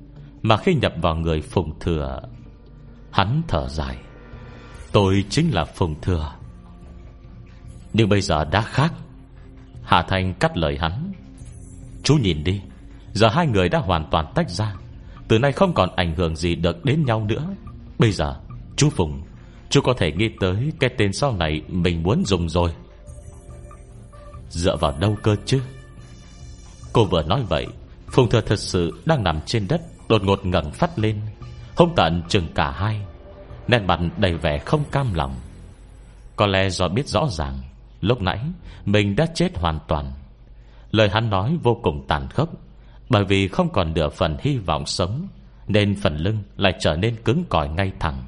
Mà 0.42 0.56
khi 0.56 0.74
nhập 0.74 0.92
vào 1.02 1.16
người 1.16 1.40
Phùng 1.40 1.78
Thừa, 1.80 2.20
Hắn 3.10 3.42
thở 3.48 3.68
dài. 3.68 3.96
Tôi 4.92 5.24
chính 5.28 5.50
là 5.50 5.64
Phùng 5.64 6.00
Thừa. 6.00 6.32
Nhưng 7.92 8.08
bây 8.08 8.20
giờ 8.20 8.44
đã 8.44 8.60
khác. 8.62 8.94
Hà 9.82 10.02
Thanh 10.02 10.34
cắt 10.34 10.56
lời 10.56 10.78
hắn. 10.80 11.12
Chú 12.02 12.14
nhìn 12.14 12.44
đi, 12.44 12.60
Giờ 13.12 13.28
hai 13.28 13.46
người 13.46 13.68
đã 13.68 13.78
hoàn 13.78 14.08
toàn 14.10 14.32
tách 14.34 14.50
ra. 14.50 14.74
Từ 15.28 15.38
nay 15.38 15.52
không 15.52 15.74
còn 15.74 15.96
ảnh 15.96 16.14
hưởng 16.14 16.36
gì 16.36 16.54
được 16.54 16.84
đến 16.84 17.04
nhau 17.04 17.24
nữa. 17.24 17.54
Bây 17.98 18.12
giờ, 18.12 18.40
Chú 18.76 18.90
Phùng, 18.90 19.22
Chú 19.70 19.80
có 19.80 19.94
thể 19.98 20.12
nghĩ 20.12 20.28
tới 20.40 20.72
cái 20.80 20.90
tên 20.98 21.12
sau 21.12 21.36
này 21.36 21.62
Mình 21.68 22.02
muốn 22.02 22.22
dùng 22.24 22.48
rồi. 22.48 22.70
Dựa 24.52 24.76
vào 24.76 24.94
đâu 25.00 25.16
cơ 25.22 25.36
chứ? 25.46 25.60
Cô 26.92 27.04
vừa 27.04 27.22
nói 27.22 27.42
vậy 27.48 27.66
Phùng 28.10 28.28
thừa 28.28 28.40
thật 28.40 28.58
sự 28.58 29.02
đang 29.04 29.24
nằm 29.24 29.40
trên 29.46 29.68
đất, 29.68 29.82
Đột 30.08 30.22
ngột 30.24 30.46
ngẩng 30.46 30.72
phát 30.72 30.98
lên 30.98 31.20
hông 31.76 31.94
tận 31.96 32.22
chừng 32.28 32.48
cả 32.54 32.70
hai, 32.70 33.00
Nét 33.68 33.78
mặt 33.78 34.00
đầy 34.16 34.34
vẻ 34.34 34.58
không 34.58 34.84
cam 34.90 35.14
lòng. 35.14 35.34
Có 36.36 36.46
lẽ 36.46 36.70
do 36.70 36.88
biết 36.88 37.08
rõ 37.08 37.26
ràng, 37.30 37.58
Lúc 38.00 38.22
nãy 38.22 38.40
Mình 38.84 39.16
đã 39.16 39.26
chết 39.34 39.58
hoàn 39.58 39.78
toàn. 39.88 40.12
Lời 40.90 41.08
hắn 41.08 41.30
nói 41.30 41.56
vô 41.62 41.80
cùng 41.82 42.04
tàn 42.08 42.28
khốc, 42.28 42.48
Bởi 43.08 43.24
vì 43.24 43.48
không 43.48 43.72
còn 43.72 43.94
nửa 43.94 44.08
phần 44.08 44.36
hy 44.40 44.58
vọng 44.58 44.86
sống, 44.86 45.26
Nên 45.68 45.94
phần 45.94 46.16
lưng 46.16 46.38
lại 46.56 46.72
trở 46.80 46.96
nên 46.96 47.16
cứng 47.24 47.44
cỏi 47.48 47.68
ngay 47.68 47.92
thẳng. 48.00 48.24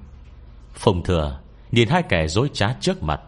Phùng 0.75 1.02
thừa 1.02 1.38
Nhìn 1.73 1.88
hai 1.88 2.02
kẻ 2.02 2.26
dối 2.28 2.50
trá 2.52 2.75
trước 2.81 3.02
mặt, 3.02 3.21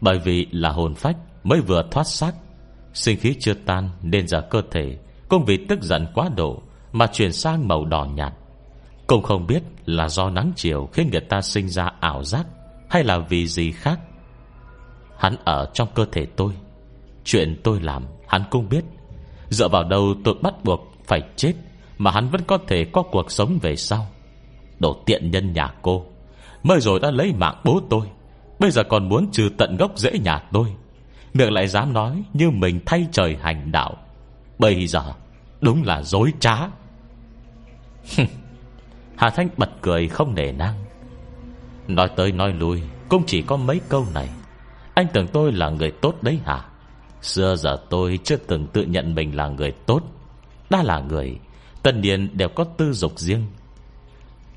Bởi 0.00 0.18
vì 0.18 0.46
là 0.50 0.70
hồn 0.70 0.94
phách 0.94 1.16
Mới 1.44 1.60
vừa 1.60 1.84
thoát 1.90 2.04
xác. 2.04 2.32
Sinh 2.94 3.18
khí 3.18 3.36
chưa 3.40 3.54
tan 3.54 3.90
nên 4.02 4.28
giờ 4.28 4.40
cơ 4.50 4.62
thể 4.70 4.98
Cũng 5.28 5.44
vì 5.44 5.66
tức 5.68 5.82
giận 5.82 6.06
quá 6.14 6.28
độ 6.36 6.62
Mà 6.92 7.06
chuyển 7.06 7.32
sang 7.32 7.68
màu 7.68 7.84
đỏ 7.84 8.04
nhạt. 8.04 8.32
Cũng 9.06 9.22
không 9.22 9.46
biết 9.46 9.62
là 9.86 10.08
do 10.08 10.30
nắng 10.30 10.52
chiều 10.56 10.88
Khiến 10.92 11.08
người 11.12 11.20
ta 11.20 11.40
sinh 11.40 11.68
ra 11.68 11.92
ảo 12.00 12.24
giác 12.24 12.46
Hay 12.90 13.04
là 13.04 13.18
vì 13.18 13.46
gì 13.46 13.72
khác. 13.72 14.00
Hắn 15.18 15.36
ở 15.44 15.70
trong 15.74 15.88
cơ 15.94 16.04
thể 16.12 16.26
tôi. 16.26 16.52
Chuyện 17.24 17.60
tôi 17.64 17.80
làm, 17.80 18.04
hắn 18.28 18.42
cũng 18.50 18.68
biết. 18.68 18.84
Dựa 19.48 19.68
vào 19.68 19.84
đâu 19.84 20.14
tôi 20.24 20.34
bắt 20.42 20.54
buộc 20.64 20.80
phải 21.06 21.22
chết 21.36 21.52
Mà 21.98 22.10
hắn 22.10 22.28
vẫn 22.28 22.40
có 22.46 22.58
thể 22.68 22.84
có 22.92 23.02
cuộc 23.02 23.30
sống 23.30 23.58
về 23.62 23.76
sau. 23.76 24.06
Đồ 24.78 25.02
tiện 25.06 25.30
nhân 25.30 25.52
nhà 25.52 25.74
cô, 25.82 26.06
Mới 26.62 26.80
rồi 26.80 27.00
đã 27.00 27.10
lấy 27.10 27.32
mạng 27.32 27.60
bố 27.64 27.80
tôi. 27.90 28.06
Bây 28.58 28.70
giờ 28.70 28.82
còn 28.88 29.08
muốn 29.08 29.28
trừ 29.32 29.48
tận 29.58 29.76
gốc 29.76 29.98
rễ 29.98 30.18
nhà 30.18 30.38
tôi. 30.52 30.74
Miệng 31.34 31.52
lại 31.52 31.68
dám 31.68 31.92
nói 31.92 32.22
Như 32.32 32.50
mình 32.50 32.80
thay 32.86 33.06
trời 33.12 33.36
hành 33.40 33.72
đạo. 33.72 33.96
Bây 34.58 34.86
giờ, 34.86 35.12
đúng 35.60 35.82
là 35.84 36.02
dối 36.02 36.32
trá. 36.40 36.56
Hà 39.16 39.30
Thanh 39.30 39.48
bật 39.56 39.70
cười 39.80 40.08
không 40.08 40.34
nể 40.34 40.52
năng 40.52 40.84
Nói 41.88 42.08
tới 42.16 42.32
nói 42.32 42.52
lui, 42.52 42.82
Cũng 43.08 43.22
chỉ 43.26 43.42
có 43.42 43.56
mấy 43.56 43.80
câu 43.88 44.06
này. 44.14 44.28
Anh 44.94 45.06
tưởng 45.12 45.26
tôi 45.26 45.52
là 45.52 45.70
người 45.70 45.90
tốt 45.90 46.14
đấy 46.22 46.38
hả? 46.44 46.64
Xưa 47.22 47.56
giờ 47.56 47.76
tôi 47.90 48.18
chưa 48.24 48.36
từng 48.36 48.66
tự 48.66 48.82
nhận 48.82 49.14
mình 49.14 49.36
là 49.36 49.48
người 49.48 49.72
tốt. 49.86 50.02
Đã 50.70 50.82
là 50.82 51.00
người 51.00 51.38
Tân 51.82 52.00
niên 52.00 52.28
đều 52.36 52.48
có 52.48 52.64
tư 52.64 52.92
dục 52.92 53.18
riêng. 53.18 53.46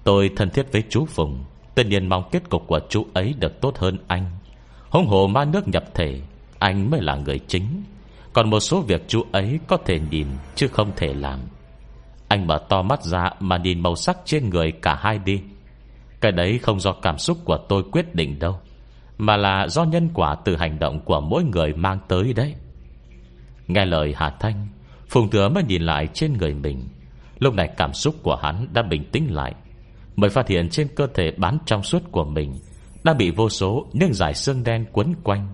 Tôi 0.03 0.31
thân 0.35 0.49
thiết 0.49 0.71
với 0.71 0.83
chú 0.89 1.05
Phùng 1.05 1.43
Tân 1.75 1.89
niên 1.89 2.09
mong 2.09 2.23
kết 2.31 2.49
cục 2.49 2.67
của 2.67 2.79
chú 2.89 3.05
ấy 3.13 3.35
được 3.39 3.61
tốt 3.61 3.77
hơn 3.77 3.97
anh. 4.07 4.25
Hông 4.89 5.07
hồ 5.07 5.27
ma 5.27 5.45
nước 5.45 5.67
nhập 5.67 5.83
thể 5.93 6.21
anh 6.59 6.89
mới 6.89 7.01
là 7.01 7.15
người 7.15 7.39
chính. 7.47 7.83
Còn 8.33 8.49
một 8.49 8.59
số 8.59 8.81
việc 8.81 9.03
chú 9.07 9.25
ấy 9.31 9.59
có 9.67 9.77
thể 9.85 9.99
nhìn, 10.11 10.27
Chứ 10.55 10.67
không 10.67 10.91
thể 10.95 11.13
làm. 11.13 11.39
Anh 12.27 12.47
mở 12.47 12.65
to 12.69 12.81
mắt 12.81 13.03
ra 13.03 13.29
mà 13.39 13.57
nhìn 13.57 13.83
màu 13.83 13.95
sắc 13.95 14.17
trên 14.25 14.49
người 14.49 14.71
cả 14.71 14.95
hai 14.95 15.19
đi. 15.19 15.41
Cái 16.21 16.31
đấy 16.31 16.57
không 16.57 16.79
do 16.79 16.91
cảm 16.91 17.17
xúc 17.17 17.37
của 17.45 17.57
tôi 17.69 17.83
quyết 17.91 18.15
định 18.15 18.39
đâu, 18.39 18.59
Mà 19.17 19.37
là 19.37 19.67
do 19.67 19.83
nhân 19.83 20.09
quả 20.13 20.35
từ 20.45 20.55
hành 20.55 20.79
động 20.79 20.99
của 21.05 21.21
mỗi 21.21 21.43
người 21.43 21.73
mang 21.73 21.99
tới 22.07 22.33
đấy. 22.33 22.55
Nghe 23.67 23.85
lời 23.85 24.13
Hà 24.17 24.29
Thanh, 24.29 24.67
Phùng 25.09 25.29
Thừa 25.29 25.49
mới 25.49 25.63
nhìn 25.63 25.81
lại 25.81 26.07
trên 26.13 26.33
người 26.33 26.53
mình. 26.53 26.87
Lúc 27.39 27.53
này 27.53 27.69
cảm 27.77 27.93
xúc 27.93 28.15
của 28.23 28.35
hắn 28.35 28.67
đã 28.73 28.81
bình 28.81 29.03
tĩnh 29.11 29.33
lại, 29.33 29.53
Mới 30.15 30.29
phát 30.29 30.47
hiện 30.47 30.69
trên 30.69 30.87
cơ 30.95 31.07
thể 31.13 31.31
bán 31.37 31.57
trong 31.65 31.83
suốt 31.83 32.03
của 32.11 32.23
mình 32.23 32.53
Đã 33.03 33.13
bị 33.13 33.31
vô 33.31 33.49
số 33.49 33.87
những 33.93 34.13
dải 34.13 34.33
xương 34.33 34.63
đen 34.63 34.85
quấn 34.91 35.13
quanh. 35.23 35.47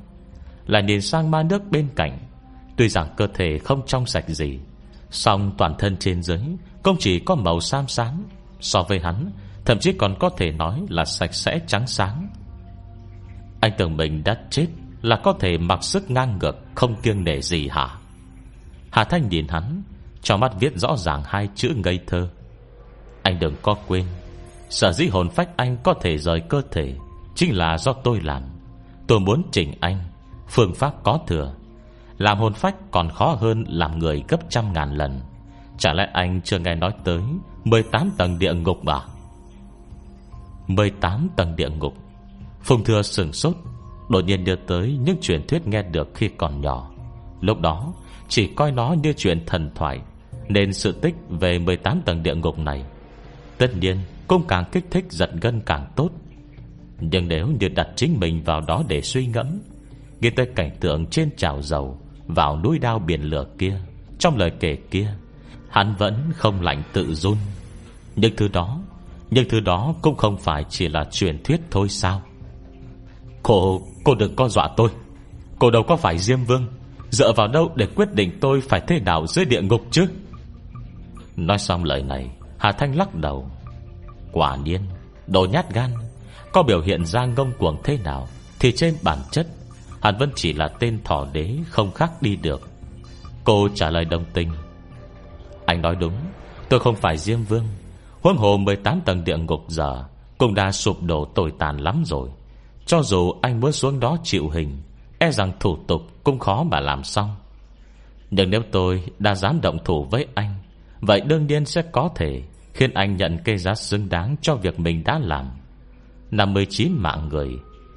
Lại 0.67 0.83
nhìn 0.83 1.01
sang 1.01 1.31
ma 1.31 1.43
nước 1.43 1.71
bên 1.71 1.87
cạnh. 1.95 2.19
Tuy 2.77 2.89
rằng 2.89 3.13
cơ 3.17 3.27
thể 3.33 3.57
không 3.57 3.81
trong 3.85 4.05
sạch 4.05 4.25
gì, 4.27 4.59
song 5.11 5.51
toàn 5.57 5.75
thân 5.79 5.97
trên 5.97 6.23
dưới 6.23 6.39
không 6.83 6.97
chỉ 6.99 7.19
có 7.19 7.35
màu 7.35 7.59
xám 7.59 7.87
xám, 7.87 8.23
So 8.59 8.83
với 8.83 8.99
hắn, 8.99 9.31
Thậm 9.65 9.79
chí 9.79 9.93
còn 9.93 10.15
có 10.19 10.29
thể 10.29 10.51
nói 10.51 10.81
là 10.89 11.05
sạch 11.05 11.33
sẽ 11.33 11.59
trắng 11.67 11.87
sáng. 11.87 12.29
Anh 13.59 13.71
tưởng 13.77 13.97
mình 13.97 14.23
đã 14.23 14.37
chết 14.49 14.67
Là 15.01 15.19
có 15.23 15.33
thể 15.39 15.57
mặc 15.57 15.83
sức 15.83 16.11
ngang 16.11 16.37
ngược, 16.39 16.55
Không 16.75 16.95
kiêng 17.01 17.23
nể 17.23 17.41
gì 17.41 17.67
hả? 17.67 17.97
Hà 18.91 19.03
Thanh 19.03 19.29
nhìn 19.29 19.47
hắn, 19.47 19.83
Trong 20.21 20.39
mắt 20.39 20.51
viết 20.59 20.73
rõ 20.75 20.95
ràng 20.97 21.21
hai 21.25 21.49
chữ 21.55 21.73
ngây 21.83 21.99
thơ. 22.07 22.29
Anh 23.23 23.39
đừng 23.39 23.55
có 23.61 23.75
quên, 23.87 24.05
Sở 24.69 24.91
dĩ 24.91 25.07
hồn 25.07 25.29
phách 25.29 25.57
anh 25.57 25.77
có 25.83 25.93
thể 26.01 26.17
rời 26.17 26.39
cơ 26.49 26.61
thể 26.71 26.95
Chính 27.35 27.57
là 27.57 27.77
do 27.77 27.93
tôi 27.93 28.19
làm. 28.21 28.43
Tôi 29.07 29.19
muốn 29.19 29.43
chỉnh 29.51 29.73
anh 29.79 29.99
Phương 30.49 30.73
pháp 30.73 31.03
có 31.03 31.19
thừa. 31.27 31.53
Làm 32.17 32.37
hồn 32.39 32.53
phách 32.53 32.75
còn 32.91 33.09
khó 33.09 33.37
hơn 33.39 33.63
làm 33.67 33.99
người 33.99 34.23
gấp 34.27 34.39
trăm 34.49 34.73
ngàn 34.73 34.93
lần. 34.93 35.21
Chả 35.77 35.93
lẽ 35.93 36.09
anh 36.13 36.41
chưa 36.41 36.59
nghe 36.59 36.75
nói 36.75 36.91
tới 37.03 37.21
18 37.63 38.11
tầng 38.17 38.39
địa 38.39 38.53
ngục 38.53 38.85
à? 38.85 39.01
18 40.67 41.29
tầng 41.35 41.55
địa 41.55 41.69
ngục. 41.69 41.93
Phùng 42.61 42.83
thừa 42.83 43.01
sừng 43.01 43.33
sốt, 43.33 43.55
Đột 44.09 44.25
nhiên 44.25 44.43
đưa 44.43 44.55
tới 44.55 44.97
những 45.03 45.17
truyền 45.21 45.47
thuyết 45.47 45.67
nghe 45.67 45.81
được 45.83 46.11
khi 46.15 46.29
còn 46.37 46.61
nhỏ. 46.61 46.91
Lúc 47.41 47.59
đó, 47.59 47.93
Chỉ 48.27 48.47
coi 48.47 48.71
nó 48.71 48.95
như 49.03 49.13
chuyện 49.13 49.43
thần 49.45 49.71
thoại, 49.75 50.01
Nên 50.49 50.73
sự 50.73 50.91
tích 50.91 51.15
về 51.29 51.59
18 51.59 52.01
tầng 52.05 52.23
địa 52.23 52.35
ngục 52.35 52.59
này 52.59 52.85
Tất 53.57 53.77
nhiên 53.77 53.97
cũng 54.27 54.43
càng 54.47 54.65
kích 54.71 54.85
thích 54.91 55.05
giật 55.09 55.29
gân 55.41 55.61
càng 55.65 55.85
tốt. 55.95 56.09
Nhưng 56.99 57.27
nếu 57.27 57.47
như 57.59 57.67
đặt 57.67 57.87
chính 57.95 58.19
mình 58.19 58.43
vào 58.43 58.61
đó 58.61 58.83
để 58.87 59.01
suy 59.01 59.27
ngẫm 59.27 59.59
Nghe 60.23 60.29
tới 60.29 60.45
cảnh 60.55 60.71
tượng 60.79 61.05
trên 61.05 61.29
trào 61.37 61.61
dầu 61.61 61.99
Vào 62.27 62.59
núi 62.63 62.79
đao 62.79 62.99
biển 62.99 63.21
lửa 63.21 63.45
kia. 63.57 63.79
Trong 64.19 64.37
lời 64.37 64.51
kể 64.59 64.77
kia, 64.91 65.13
Hắn 65.69 65.95
vẫn 65.95 66.31
không 66.35 66.61
lạnh 66.61 66.83
tự 66.93 67.13
run. 67.13 67.37
Nhưng 68.15 68.35
thứ 68.35 68.47
đó, 68.47 68.79
nhưng 69.31 69.49
thứ 69.49 69.59
đó 69.59 69.95
cũng 70.01 70.15
không 70.15 70.37
phải 70.37 70.65
chỉ 70.69 70.87
là 70.87 71.03
truyền 71.11 71.43
thuyết 71.43 71.61
thôi 71.71 71.89
sao? 71.89 72.21
Cô 73.43 73.81
Cô 74.03 74.15
đừng 74.15 74.35
có 74.35 74.49
dọa 74.49 74.69
tôi. 74.77 74.89
Cô 75.59 75.71
đâu 75.71 75.83
có 75.83 75.95
phải 75.95 76.17
Diêm 76.17 76.43
Vương. 76.43 76.67
Dựa 77.09 77.33
vào 77.33 77.47
đâu 77.47 77.71
để 77.75 77.85
quyết 77.95 78.13
định 78.13 78.37
tôi 78.41 78.61
phải 78.61 78.81
thế 78.87 78.99
nào 78.99 79.27
dưới 79.27 79.45
địa 79.45 79.61
ngục 79.61 79.81
chứ? 79.91 80.05
Nói 81.35 81.57
xong 81.57 81.83
lời 81.83 82.03
này, 82.03 82.29
Hà 82.57 82.71
Thanh 82.71 82.95
lắc 82.95 83.15
đầu. 83.15 83.49
Quả 84.31 84.55
nhiên, 84.55 84.81
Đồ 85.27 85.45
nhát 85.51 85.73
gan, 85.73 85.91
Có 86.51 86.63
biểu 86.63 86.81
hiện 86.81 87.05
ra 87.05 87.25
ngông 87.25 87.51
cuồng 87.57 87.81
thế 87.83 87.97
nào 87.97 88.27
Thì 88.59 88.71
trên 88.71 88.95
bản 89.03 89.17
chất 89.31 89.47
Hàn 90.03 90.17
Vân 90.17 90.29
chỉ 90.35 90.53
là 90.53 90.67
tên 90.67 90.99
thỏ 91.03 91.27
đế, 91.33 91.57
Không 91.69 91.91
khác 91.91 92.11
đi 92.21 92.35
được. 92.35 92.69
Cô 93.43 93.67
trả 93.75 93.89
lời 93.89 94.05
đồng 94.05 94.25
tình. 94.33 94.51
Anh 95.65 95.81
nói 95.81 95.95
đúng, 95.95 96.13
Tôi 96.69 96.79
không 96.79 96.95
phải 96.95 97.17
Diêm 97.17 97.43
Vương. 97.43 97.65
Huân 98.21 98.37
hồ 98.37 98.57
18 98.57 99.01
tầng 99.01 99.23
địa 99.23 99.37
ngục 99.37 99.65
giờ, 99.67 100.03
Cũng 100.37 100.53
đã 100.53 100.71
sụp 100.71 101.03
đổ 101.03 101.25
tồi 101.25 101.53
tàn 101.59 101.77
lắm 101.77 102.03
rồi. 102.05 102.29
Cho 102.85 103.01
dù 103.01 103.33
anh 103.41 103.59
muốn 103.59 103.71
xuống 103.71 103.99
đó 103.99 104.17
chịu 104.23 104.49
hình 104.49 104.81
E 105.19 105.31
rằng 105.31 105.51
thủ 105.59 105.77
tục 105.87 106.01
cũng 106.23 106.39
khó 106.39 106.63
mà 106.63 106.79
làm 106.79 107.03
xong. 107.03 107.35
Nhưng 108.31 108.49
nếu 108.49 108.61
tôi 108.71 109.03
đã 109.19 109.35
dám 109.35 109.61
động 109.61 109.77
thủ 109.85 110.03
với 110.03 110.27
anh, 110.35 110.55
Vậy 111.01 111.21
đương 111.21 111.47
nhiên 111.47 111.65
sẽ 111.65 111.81
có 111.81 112.09
thể 112.15 112.41
Khiến 112.73 112.93
anh 112.93 113.17
nhận 113.17 113.37
cây 113.45 113.57
giá 113.57 113.75
xứng 113.75 114.09
đáng 114.09 114.35
Cho 114.41 114.55
việc 114.55 114.79
mình 114.79 115.03
đã 115.03 115.19
làm. 115.19 115.45
59 116.31 116.91
mạng 116.97 117.29
người, 117.29 117.49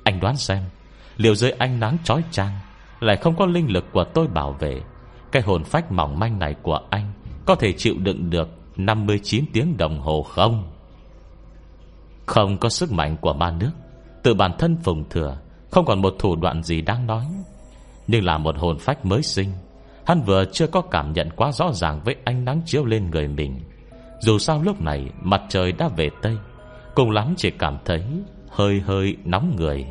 Anh 0.05 0.21
đoán 0.21 0.37
xem. 0.37 0.63
Liệu 1.17 1.35
dưới 1.35 1.51
ánh 1.51 1.81
nắng 1.81 1.99
trói 2.05 2.23
trang 2.31 2.53
Lại 3.01 3.17
không 3.17 3.37
có 3.37 3.47
linh 3.47 3.73
lực 3.73 3.85
của 3.93 4.05
tôi 4.05 4.27
bảo 4.27 4.53
vệ. 4.53 4.81
Cái 5.33 5.43
hồn 5.43 5.65
phách 5.65 5.93
mỏng 5.93 6.19
manh 6.19 6.39
này 6.39 6.55
của 6.63 6.81
anh 6.91 7.13
Có 7.47 7.55
thể 7.55 7.73
chịu 7.73 7.95
đựng 7.99 8.31
được 8.31 8.49
59 8.77 9.45
tiếng 9.53 9.77
đồng 9.77 10.01
hồ 10.01 10.23
không? 10.23 10.73
Không 12.27 12.59
có 12.59 12.69
sức 12.69 12.93
mạnh 12.93 13.17
của 13.21 13.33
ma 13.33 13.51
nước. 13.51 13.71
Từ 14.23 14.35
bản 14.35 14.53
thân 14.59 14.77
phùng 14.83 15.09
thừa, 15.09 15.39
Không 15.71 15.85
còn 15.85 16.03
một 16.03 16.15
thủ 16.19 16.37
đoạn 16.37 16.63
gì 16.63 16.81
đáng 16.81 17.07
nói. 17.07 17.27
Nhưng 18.07 18.25
là 18.25 18.39
một 18.39 18.57
hồn 18.59 18.79
phách 18.79 19.07
mới 19.07 19.23
sinh, 19.23 19.49
Hắn 20.07 20.23
vừa 20.23 20.45
chưa 20.53 20.67
có 20.67 20.81
cảm 20.81 21.13
nhận 21.13 21.31
quá 21.37 21.53
rõ 21.53 21.73
ràng 21.73 22.01
Với 22.05 22.17
ánh 22.25 22.45
nắng 22.45 22.61
chiếu 22.67 22.85
lên 22.85 23.11
người 23.11 23.29
mình. 23.29 23.61
Dù 24.21 24.39
sao 24.39 24.63
lúc 24.63 24.81
này, 24.81 25.11
mặt 25.23 25.43
trời 25.49 25.73
đã 25.73 25.89
về 25.89 26.11
Tây, 26.23 26.37
Cùng 26.95 27.11
lắm 27.11 27.35
chỉ 27.37 27.51
cảm 27.51 27.79
thấy 27.85 28.05
Hơi 28.51 28.81
hơi 28.81 29.17
nóng 29.25 29.57
người. 29.57 29.87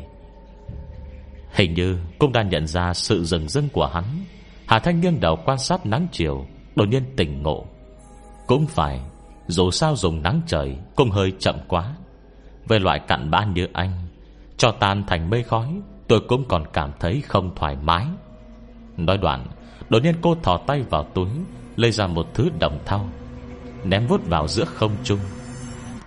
Hình 1.56 1.74
như 1.74 1.98
cũng 2.18 2.32
đã 2.32 2.42
nhận 2.42 2.66
ra 2.66 2.94
sự 2.94 3.24
rừng 3.24 3.48
rưng 3.48 3.68
của 3.68 3.86
hắn. 3.86 4.04
Hà 4.66 4.78
Thanh 4.78 5.00
nghiêng 5.00 5.20
đầu 5.20 5.36
quan 5.44 5.58
sát 5.58 5.86
nắng 5.86 6.06
chiều, 6.12 6.46
Đột 6.76 6.88
nhiên 6.88 7.02
tỉnh 7.16 7.42
ngộ. 7.42 7.66
Cũng 8.46 8.66
phải, 8.66 9.00
Dù 9.46 9.70
sao 9.70 9.96
dùng 9.96 10.22
nắng 10.22 10.40
trời 10.46 10.76
Cũng 10.96 11.10
hơi 11.10 11.32
chậm 11.38 11.56
quá. 11.68 11.94
Về 12.68 12.78
loại 12.78 12.98
cặn 12.98 13.30
bã 13.30 13.44
như 13.44 13.66
anh, 13.72 13.90
Cho 14.56 14.70
tan 14.80 15.04
thành 15.06 15.30
mây 15.30 15.42
khói, 15.42 15.80
Tôi 16.08 16.20
cũng 16.28 16.44
còn 16.48 16.64
cảm 16.72 16.90
thấy 17.00 17.22
không 17.26 17.54
thoải 17.56 17.76
mái. 17.82 18.06
Nói 18.96 19.18
đoạn, 19.18 19.46
Đột 19.88 20.02
nhiên 20.02 20.14
cô 20.22 20.34
thò 20.42 20.56
tay 20.66 20.82
vào 20.90 21.04
túi, 21.04 21.28
Lấy 21.76 21.90
ra 21.90 22.06
một 22.06 22.26
thứ 22.34 22.48
đồng 22.58 22.78
thau, 22.84 23.08
Ném 23.84 24.06
vút 24.06 24.26
vào 24.26 24.48
giữa 24.48 24.64
không 24.64 24.92
trung. 25.04 25.20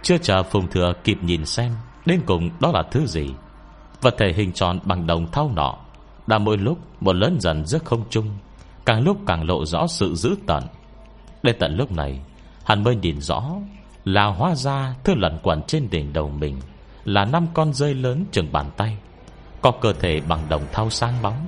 Chưa 0.02 0.18
chờ 0.18 0.44
Phùng 0.44 0.68
Thừa 0.68 0.94
kịp 1.04 1.18
nhìn 1.22 1.46
xem, 1.46 1.72
Đến 2.06 2.22
cùng 2.26 2.50
đó 2.60 2.72
là 2.74 2.84
thứ 2.92 3.06
gì? 3.06 3.30
Vật 4.02 4.16
thể 4.18 4.34
hình 4.34 4.52
tròn 4.52 4.80
bằng 4.84 5.08
đồng 5.08 5.32
thau 5.32 5.52
nọ. 5.56 5.76
Đã 6.28 6.38
mỗi 6.38 6.58
lúc 6.58 6.78
một 7.02 7.16
lớn 7.16 7.38
dần 7.40 7.66
giữa 7.66 7.80
không 7.86 8.04
trung, 8.10 8.30
Càng 8.86 9.04
lúc 9.04 9.18
càng 9.28 9.48
lộ 9.48 9.66
rõ 9.66 9.88
sự 9.88 10.16
dữ 10.16 10.36
tận. 10.48 10.64
Đến 11.44 11.56
tận 11.60 11.76
lúc 11.78 11.92
này, 11.92 12.20
Hắn 12.66 12.84
mới 12.84 12.96
nhìn 12.96 13.22
rõ 13.22 13.44
Là 14.06 14.26
hóa 14.26 14.56
ra 14.56 14.96
thứ 15.04 15.14
lẩn 15.16 15.38
quẩn 15.44 15.62
trên 15.62 15.90
đỉnh 15.90 16.14
đầu 16.14 16.30
mình 16.30 16.60
Là 17.06 17.26
năm 17.26 17.48
con 17.54 17.74
rơi 17.74 17.94
lớn 17.94 18.26
chừng 18.32 18.52
bàn 18.52 18.66
tay, 18.78 18.98
Có 19.62 19.72
cơ 19.72 19.94
thể 19.94 20.22
bằng 20.28 20.50
đồng 20.50 20.64
thau 20.74 20.90
sáng 20.90 21.14
bóng. 21.22 21.48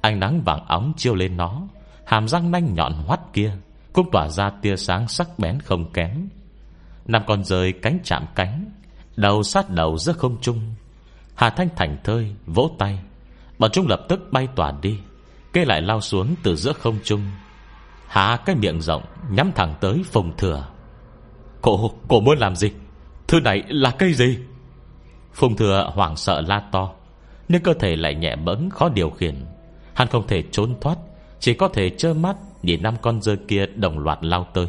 Ánh 0.00 0.20
nắng 0.20 0.42
vàng 0.44 0.66
óng 0.66 0.92
chiếu 0.96 1.14
lên 1.14 1.36
nó, 1.36 1.62
Hàm 2.04 2.28
răng 2.28 2.50
nanh 2.50 2.74
nhọn 2.74 2.92
hoắt 2.92 3.20
kia 3.32 3.52
Cũng 3.92 4.10
tỏa 4.12 4.28
ra 4.28 4.50
tia 4.62 4.76
sáng 4.76 5.08
sắc 5.08 5.38
bén 5.38 5.60
không 5.60 5.92
kém. 5.92 6.28
Năm 7.06 7.22
con 7.26 7.44
rơi 7.44 7.72
cánh 7.72 7.98
chạm 8.04 8.24
cánh, 8.34 8.64
Đầu 9.16 9.42
sát 9.42 9.70
đầu 9.70 9.98
giữa 9.98 10.12
không 10.12 10.36
trung 10.40 10.60
Hà 11.38 11.50
Thanh 11.50 11.68
thành 11.76 11.96
thơi 12.04 12.34
Vỗ 12.46 12.70
tay. 12.78 12.98
Bọn 13.58 13.70
chúng 13.70 13.88
lập 13.88 14.00
tức 14.08 14.32
bay 14.32 14.48
tỏa 14.56 14.72
đi 14.82 14.98
Cây 15.52 15.66
lại 15.66 15.82
lao 15.82 16.00
xuống 16.00 16.34
từ 16.42 16.56
giữa 16.56 16.72
không 16.72 16.98
trung. 17.04 17.20
Há 18.06 18.38
cái 18.46 18.56
miệng 18.56 18.80
rộng 18.80 19.02
Nhắm 19.30 19.52
thẳng 19.54 19.74
tới 19.80 20.02
phùng 20.12 20.36
thừa. 20.36 20.68
Cổ, 21.62 21.90
cổ 22.08 22.20
muốn 22.20 22.38
làm 22.38 22.56
gì? 22.56 22.70
Thứ 23.28 23.40
này 23.40 23.62
là 23.68 23.90
cây 23.90 24.12
gì? 24.12 24.38
Phùng 25.34 25.56
thừa 25.56 25.90
hoảng 25.94 26.16
sợ 26.16 26.40
la 26.40 26.62
to 26.72 26.90
Nhưng 27.48 27.62
cơ 27.62 27.74
thể 27.74 27.96
lại 27.96 28.14
nhẹ 28.14 28.36
bẫng 28.36 28.70
khó 28.70 28.88
điều 28.88 29.10
khiển. 29.10 29.44
Hắn 29.94 30.08
không 30.08 30.26
thể 30.26 30.42
trốn 30.50 30.74
thoát 30.80 30.98
Chỉ 31.40 31.54
có 31.54 31.68
thể 31.68 31.90
trơ 31.90 32.14
mắt 32.14 32.36
Nhìn 32.62 32.82
năm 32.82 32.94
con 33.02 33.22
dơ 33.22 33.36
kia 33.48 33.66
đồng 33.66 33.98
loạt 33.98 34.18
lao 34.22 34.46
tới. 34.54 34.68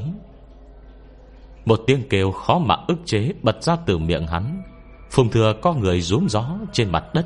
Một 1.65 1.81
tiếng 1.87 2.09
kêu 2.09 2.31
khó 2.31 2.59
mà 2.59 2.75
ức 2.87 2.97
chế 3.05 3.31
Bật 3.41 3.63
ra 3.63 3.75
từ 3.85 3.97
miệng 3.97 4.27
hắn. 4.27 4.63
Phùng 5.09 5.29
thừa 5.29 5.53
có 5.61 5.73
người 5.73 6.01
rúm 6.01 6.27
gió 6.27 6.57
trên 6.73 6.91
mặt 6.91 7.03
đất, 7.13 7.25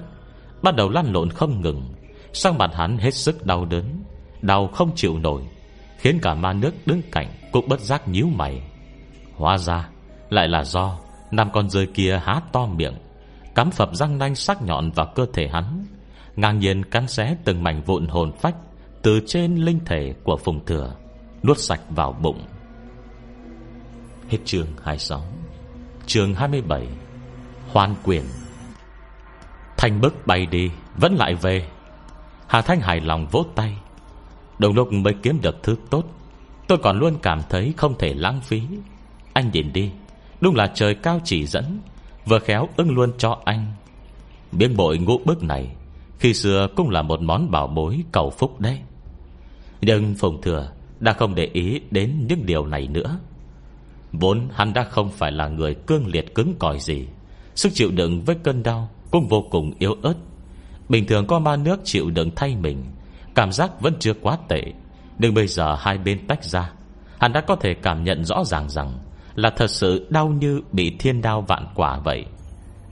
Bắt 0.62 0.76
đầu 0.76 0.90
lăn 0.90 1.14
lộn 1.14 1.30
không 1.30 1.62
ngừng. 1.62 1.84
Sang 2.34 2.58
mặt 2.58 2.72
hắn 2.74 2.98
hết 2.98 3.14
sức 3.14 3.46
đau 3.46 3.66
đớn, 3.66 4.04
Đau 4.42 4.68
không 4.68 4.92
chịu 4.96 5.20
nổi, 5.20 5.42
Khiến 5.98 6.20
cả 6.22 6.34
ma 6.34 6.54
nước 6.54 6.72
đứng 6.86 7.02
cạnh 7.12 7.28
Cũng 7.52 7.68
bất 7.68 7.80
giác 7.80 8.08
nhíu 8.08 8.28
mày. 8.28 8.62
Hóa 9.36 9.58
ra 9.58 9.90
lại 10.30 10.48
là 10.48 10.64
do 10.64 10.98
Năm 11.32 11.50
con 11.54 11.70
rơi 11.70 11.86
kia 11.86 12.22
há 12.24 12.42
to 12.52 12.66
miệng, 12.66 12.96
Cắm 13.56 13.72
phập 13.72 13.96
răng 13.96 14.18
nanh 14.18 14.36
sắc 14.36 14.62
nhọn 14.62 14.92
vào 14.92 15.12
cơ 15.16 15.26
thể 15.34 15.48
hắn, 15.48 15.86
Ngang 16.36 16.60
nhiên 16.60 16.84
cắn 16.84 17.08
xé 17.08 17.36
từng 17.44 17.64
mảnh 17.64 17.82
vụn 17.86 18.08
hồn 18.08 18.32
phách 18.32 18.56
Từ 19.02 19.20
trên 19.28 19.56
linh 19.56 19.80
thể 19.86 20.14
của 20.24 20.38
Phùng 20.38 20.66
Thừa, 20.66 20.96
Nuốt 21.44 21.58
sạch 21.58 21.82
vào 21.90 22.12
bụng. 22.22 22.42
Hết 24.30 24.38
chương 24.46 24.68
26 24.84 25.22
Chương 26.06 26.34
27 26.34 26.88
Hoan 27.74 27.96
quyền. 28.04 28.24
Thanh 29.78 30.02
bức 30.02 30.28
bay 30.28 30.46
đi, 30.46 30.72
Vẫn 30.98 31.16
lại 31.16 31.36
về. 31.36 31.68
Hà 32.48 32.62
Thanh 32.62 32.80
hài 32.80 33.02
lòng 33.02 33.28
vỗ 33.32 33.46
tay. 33.56 33.78
Đồng 34.60 34.76
lúc 34.76 34.94
mới 34.94 35.14
kiếm 35.24 35.42
được 35.42 35.64
thứ 35.64 35.76
tốt, 35.90 36.04
Tôi 36.68 36.78
còn 36.78 37.00
luôn 37.00 37.14
cảm 37.22 37.42
thấy 37.50 37.74
không 37.78 37.98
thể 38.00 38.14
lãng 38.14 38.42
phí. 38.42 38.62
Anh 39.34 39.50
nhìn 39.54 39.74
đi, 39.74 39.92
Đúng 40.42 40.56
là 40.56 40.72
trời 40.76 40.96
cao 40.96 41.20
chỉ 41.24 41.46
dẫn, 41.46 41.80
Vừa 42.26 42.40
khéo 42.40 42.70
ưng 42.78 42.96
luôn 42.96 43.12
cho 43.18 43.38
anh. 43.46 43.66
Biên 44.52 44.78
bội 44.78 44.98
ngũ 44.98 45.18
bức 45.26 45.44
này, 45.44 45.76
Khi 46.20 46.34
xưa 46.34 46.68
cũng 46.76 46.90
là 46.90 47.02
một 47.02 47.22
món 47.22 47.52
bảo 47.52 47.68
bối 47.68 48.04
cầu 48.12 48.30
phúc 48.30 48.60
đấy. 48.60 48.80
Nhưng 49.82 50.16
Phùng 50.16 50.42
Thừa 50.42 50.72
Đã 51.00 51.14
không 51.14 51.36
để 51.36 51.50
ý 51.54 51.82
đến 51.92 52.26
những 52.28 52.46
điều 52.46 52.66
này 52.66 52.88
nữa. 52.88 53.20
Vốn 54.12 54.48
hắn 54.54 54.74
đã 54.74 54.84
không 54.84 55.12
phải 55.12 55.32
là 55.32 55.48
người 55.48 55.76
cương 55.76 56.08
liệt 56.08 56.36
cứng 56.36 56.54
cỏi 56.60 56.80
gì 56.80 57.08
Sức 57.56 57.72
chịu 57.74 57.92
đựng 57.92 58.22
với 58.22 58.36
cơn 58.44 58.64
đau 58.64 58.90
Cũng 59.12 59.28
vô 59.28 59.46
cùng 59.52 59.74
yếu 59.80 59.96
ớt. 60.02 60.16
Bình 60.90 61.06
thường 61.08 61.28
có 61.28 61.40
ma 61.40 61.56
nước 61.56 61.80
chịu 61.84 62.10
đựng 62.10 62.32
thay 62.36 62.56
mình, 62.56 62.84
Cảm 63.36 63.52
giác 63.52 63.82
vẫn 63.82 63.94
chưa 64.00 64.14
quá 64.22 64.38
tệ. 64.48 64.64
Nhưng 65.20 65.34
bây 65.34 65.48
giờ 65.48 65.76
hai 65.80 65.98
bên 65.98 66.28
tách 66.28 66.44
ra, 66.44 66.72
Hắn 67.20 67.34
đã 67.34 67.42
có 67.42 67.56
thể 67.56 67.74
cảm 67.74 68.04
nhận 68.04 68.26
rõ 68.26 68.44
ràng 68.46 68.70
rằng 68.70 69.00
Là 69.36 69.50
thật 69.58 69.70
sự 69.70 70.08
đau 70.10 70.28
như 70.28 70.62
bị 70.72 70.96
thiên 71.00 71.22
đao 71.22 71.42
vạn 71.42 71.68
quả 71.76 72.00
vậy. 72.00 72.26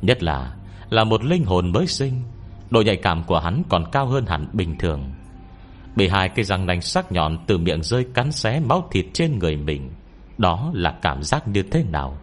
Nhất 0.01 0.23
là 0.23 0.55
Là 0.89 1.03
một 1.03 1.23
linh 1.23 1.45
hồn 1.45 1.71
mới 1.71 1.87
sinh, 1.87 2.21
Độ 2.69 2.81
nhạy 2.81 2.95
cảm 2.95 3.23
của 3.23 3.39
hắn 3.39 3.63
còn 3.69 3.91
cao 3.91 4.05
hơn 4.05 4.25
hẳn 4.25 4.47
bình 4.53 4.77
thường. 4.77 5.11
Bị 5.95 6.07
hai 6.07 6.29
cây 6.29 6.45
răng 6.45 6.65
nanh 6.65 6.81
sắc 6.81 7.11
nhọn 7.11 7.37
Từ 7.47 7.57
miệng 7.57 7.83
rơi 7.83 8.05
cắn 8.13 8.31
xé 8.31 8.59
máu 8.59 8.87
thịt 8.91 9.05
trên 9.13 9.39
người 9.39 9.55
mình, 9.55 9.91
Đó 10.37 10.71
là 10.73 10.97
cảm 11.01 11.23
giác 11.23 11.47
như 11.47 11.63
thế 11.63 11.83
nào? 11.83 12.17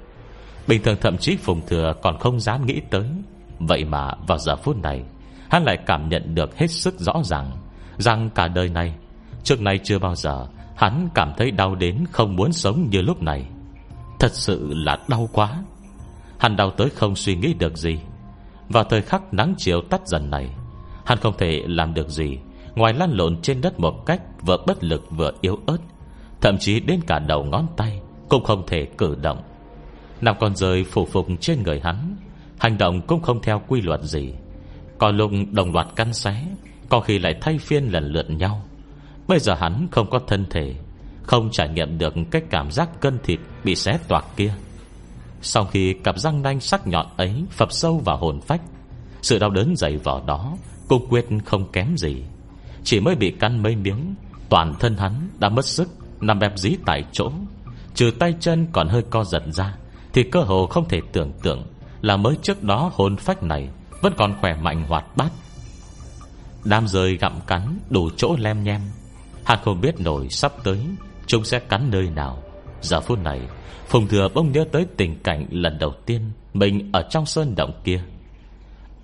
Bình 0.69 0.83
thường 0.83 0.97
thậm 1.01 1.17
chí 1.19 1.37
Phùng 1.37 1.67
Thừa 1.67 1.93
còn 2.03 2.19
không 2.19 2.41
dám 2.41 2.67
nghĩ 2.67 2.81
tới. 2.91 3.05
Vậy 3.59 3.85
mà 3.85 4.11
vào 4.27 4.39
giờ 4.39 4.57
phút 4.57 4.77
này, 4.77 5.03
Hắn 5.51 5.65
lại 5.65 5.79
cảm 5.87 6.09
nhận 6.09 6.35
được 6.35 6.57
hết 6.57 6.71
sức 6.71 7.01
rõ 7.01 7.13
ràng 7.25 7.51
Rằng 7.97 8.31
cả 8.35 8.49
đời 8.49 8.69
này, 8.69 8.95
Trước 9.43 9.61
nay 9.61 9.79
chưa 9.85 9.99
bao 9.99 10.15
giờ 10.15 10.47
Hắn 10.77 11.09
cảm 11.15 11.33
thấy 11.37 11.51
đau 11.51 11.75
đến 11.75 12.05
không 12.13 12.37
muốn 12.37 12.53
sống 12.53 12.87
như 12.91 13.03
lúc 13.03 13.23
này. 13.23 13.45
Thật 14.19 14.33
sự 14.33 14.73
là 14.75 14.99
đau 15.09 15.29
quá. 15.33 15.65
Hắn 16.39 16.57
đau 16.57 16.71
tới 16.71 16.91
không 16.91 17.17
suy 17.17 17.37
nghĩ 17.37 17.55
được 17.55 17.77
gì. 17.77 17.99
Vào 18.69 18.85
thời 18.85 19.03
khắc 19.03 19.35
nắng 19.35 19.55
chiều 19.59 19.81
tắt 19.91 20.01
dần 20.07 20.31
này, 20.31 20.51
Hắn 21.05 21.19
không 21.19 21.35
thể 21.39 21.63
làm 21.67 21.95
được 21.95 22.09
gì 22.09 22.39
Ngoài 22.75 22.95
lăn 22.95 23.11
lộn 23.11 23.43
trên 23.43 23.61
đất 23.61 23.81
một 23.81 24.07
cách 24.07 24.23
Vừa 24.43 24.57
bất 24.67 24.85
lực 24.85 25.05
vừa 25.11 25.33
yếu 25.41 25.59
ớt, 25.67 25.79
Thậm 26.41 26.59
chí 26.59 26.81
đến 26.81 27.01
cả 27.07 27.19
đầu 27.19 27.45
ngón 27.45 27.67
tay 27.77 28.01
Cũng 28.29 28.45
không 28.45 28.67
thể 28.67 28.87
cử 28.99 29.15
động. 29.23 29.48
Năm 30.21 30.37
con 30.41 30.57
rơi 30.57 30.85
phủ 30.85 31.07
phục 31.07 31.27
trên 31.41 31.63
người 31.63 31.81
hắn, 31.81 32.17
Hành 32.59 32.79
động 32.79 33.01
cũng 33.07 33.23
không 33.23 33.43
theo 33.43 33.63
quy 33.69 33.81
luật 33.81 34.03
gì. 34.03 34.33
Có 34.99 35.11
lúc 35.11 35.31
đồng 35.53 35.73
loạt 35.73 35.87
căn 35.97 36.13
xé, 36.13 36.45
Có 36.89 37.01
khi 37.01 37.19
lại 37.19 37.35
thay 37.41 37.59
phiên 37.59 37.85
lần 37.93 38.05
lượt 38.05 38.31
nhau. 38.31 38.63
Bây 39.29 39.39
giờ 39.39 39.55
hắn 39.55 39.89
không 39.91 40.11
có 40.11 40.19
thân 40.27 40.47
thể, 40.51 40.75
Không 41.23 41.51
trải 41.51 41.69
nghiệm 41.69 41.99
được 41.99 42.15
Cái 42.31 42.43
cảm 42.51 42.71
giác 42.71 43.01
cân 43.01 43.19
thịt 43.23 43.41
bị 43.65 43.75
xé 43.75 43.99
toạc 44.09 44.25
kia. 44.37 44.55
Sau 45.43 45.65
khi 45.65 45.93
cặp 45.93 46.19
răng 46.19 46.43
nanh 46.43 46.61
sắc 46.61 46.87
nhọn 46.87 47.07
ấy 47.17 47.45
Phập 47.51 47.73
sâu 47.73 48.03
vào 48.05 48.17
hồn 48.17 48.41
phách, 48.41 48.63
Sự 49.23 49.39
đau 49.39 49.51
đớn 49.51 49.77
dày 49.77 49.97
vỏ 49.97 50.23
đó 50.27 50.57
Cũng 50.89 51.07
quyết 51.09 51.27
không 51.45 51.73
kém 51.73 51.97
gì. 51.97 52.23
Chỉ 52.85 53.01
mới 53.01 53.15
bị 53.15 53.31
căn 53.41 53.63
mấy 53.63 53.77
miếng, 53.77 54.15
Toàn 54.49 54.75
thân 54.81 54.97
hắn 54.97 55.29
đã 55.39 55.49
mất 55.49 55.65
sức, 55.65 55.89
Nằm 56.21 56.39
bẹp 56.39 56.59
dí 56.59 56.77
tại 56.87 57.05
chỗ, 57.13 57.31
Trừ 57.95 58.11
tay 58.19 58.35
chân 58.41 58.67
còn 58.73 58.89
hơi 58.89 59.03
co 59.11 59.25
giật 59.25 59.43
ra. 59.53 59.78
Thì 60.13 60.23
cơ 60.23 60.41
hồ 60.41 60.67
không 60.67 60.89
thể 60.89 61.01
tưởng 61.13 61.33
tượng 61.43 61.67
Là 62.01 62.17
mới 62.17 62.37
trước 62.43 62.63
đó 62.63 62.91
hồn 62.95 63.17
phách 63.17 63.43
này 63.43 63.69
Vẫn 64.03 64.13
còn 64.17 64.35
khỏe 64.41 64.55
mạnh 64.63 64.85
hoạt 64.89 65.17
bát. 65.17 65.31
Đám 66.65 66.89
rơi 66.89 67.17
gặm 67.17 67.41
cắn 67.47 67.79
Đủ 67.91 68.11
chỗ 68.17 68.37
lem 68.39 68.65
nhem. 68.65 68.81
Hắn 69.45 69.59
không 69.65 69.81
biết 69.81 70.01
nổi 70.01 70.29
sắp 70.29 70.53
tới 70.65 70.81
Chúng 71.27 71.45
sẽ 71.45 71.59
cắn 71.59 71.91
nơi 71.91 72.11
nào. 72.11 72.43
Giờ 72.81 73.01
phút 73.01 73.19
này, 73.19 73.41
Phùng 73.87 74.09
Thừa 74.09 74.29
bỗng 74.35 74.53
nhớ 74.53 74.65
tới 74.73 74.87
tình 74.97 75.23
cảnh 75.23 75.47
lần 75.51 75.79
đầu 75.79 75.93
tiên 76.07 76.31
Mình 76.55 76.91
ở 76.93 77.03
trong 77.11 77.27
sơn 77.27 77.55
động 77.57 77.73
kia. 77.85 78.03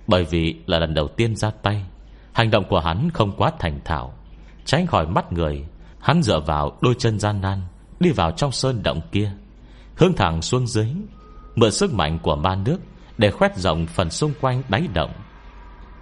Bởi 0.07 0.23
vì 0.23 0.55
là 0.65 0.79
lần 0.79 0.93
đầu 0.93 1.07
tiên 1.07 1.35
ra 1.35 1.51
tay, 1.51 1.85
Hành 2.33 2.51
động 2.51 2.63
của 2.69 2.79
hắn 2.79 3.09
không 3.13 3.31
quá 3.37 3.51
thành 3.59 3.79
thạo. 3.85 4.13
Tránh 4.65 4.87
khỏi 4.87 5.07
mắt 5.07 5.33
người, 5.33 5.65
Hắn 5.99 6.23
dựa 6.23 6.39
vào 6.39 6.77
đôi 6.81 6.95
chân 6.99 7.19
gian 7.19 7.41
nan 7.41 7.61
Đi 7.99 8.11
vào 8.11 8.31
trong 8.31 8.51
sơn 8.51 8.83
động 8.83 9.01
kia. 9.11 9.31
Hướng 9.95 10.13
thẳng 10.13 10.41
xuống 10.41 10.67
dưới, 10.67 10.87
Mượn 11.55 11.71
sức 11.71 11.93
mạnh 11.93 12.19
của 12.19 12.35
ma 12.35 12.55
nước 12.55 12.77
Để 13.17 13.31
khoét 13.31 13.57
rộng 13.57 13.85
phần 13.85 14.09
xung 14.09 14.33
quanh 14.41 14.61
đáy 14.69 14.87
động, 14.93 15.11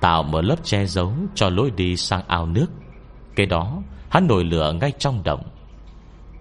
Tạo 0.02 0.24
một 0.24 0.42
lớp 0.42 0.56
che 0.64 0.86
giấu 0.86 1.14
Cho 1.36 1.50
lối 1.50 1.72
đi 1.72 1.98
sang 1.98 2.24
ao 2.28 2.46
nước. 2.46 2.68
Cái 3.36 3.46
đó, 3.46 3.82
hắn 4.10 4.28
nổi 4.28 4.44
lửa 4.44 4.74
ngay 4.82 4.92
trong 5.00 5.24
động. 5.24 5.44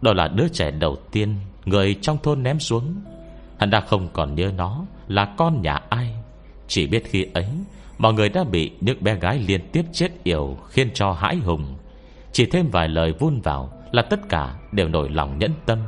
Đó 0.00 0.12
là 0.12 0.28
đứa 0.28 0.48
trẻ 0.48 0.70
đầu 0.70 0.96
tiên 1.12 1.36
Người 1.64 1.94
trong 2.02 2.18
thôn 2.22 2.42
ném 2.42 2.60
xuống. 2.60 2.94
Hắn 3.58 3.70
đã 3.70 3.80
không 3.80 4.08
còn 4.12 4.34
nhớ 4.34 4.52
nó 4.56 4.84
Là 5.08 5.34
con 5.36 5.62
nhà 5.62 5.80
ai. 5.88 6.14
Chỉ 6.68 6.86
biết 6.86 7.02
khi 7.04 7.26
ấy, 7.34 7.48
Mọi 7.98 8.12
người 8.12 8.28
đã 8.28 8.44
bị 8.44 8.70
những 8.80 9.04
bé 9.04 9.14
gái 9.14 9.38
liên 9.38 9.68
tiếp 9.72 9.84
chết 9.92 10.24
yểu 10.24 10.56
Khiến 10.68 10.90
cho 10.94 11.12
hãi 11.12 11.36
hùng. 11.36 11.76
Chỉ 12.32 12.46
thêm 12.46 12.68
vài 12.70 12.88
lời 12.88 13.12
vun 13.18 13.40
vào 13.40 13.72
Là 13.92 14.02
tất 14.02 14.28
cả 14.28 14.54
đều 14.72 14.88
nổi 14.88 15.08
lòng 15.08 15.38
nhẫn 15.38 15.50
tâm. 15.66 15.78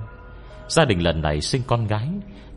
Gia 0.68 0.84
đình 0.84 1.02
lần 1.02 1.22
này 1.22 1.40
sinh 1.40 1.62
con 1.66 1.86
gái, 1.86 2.08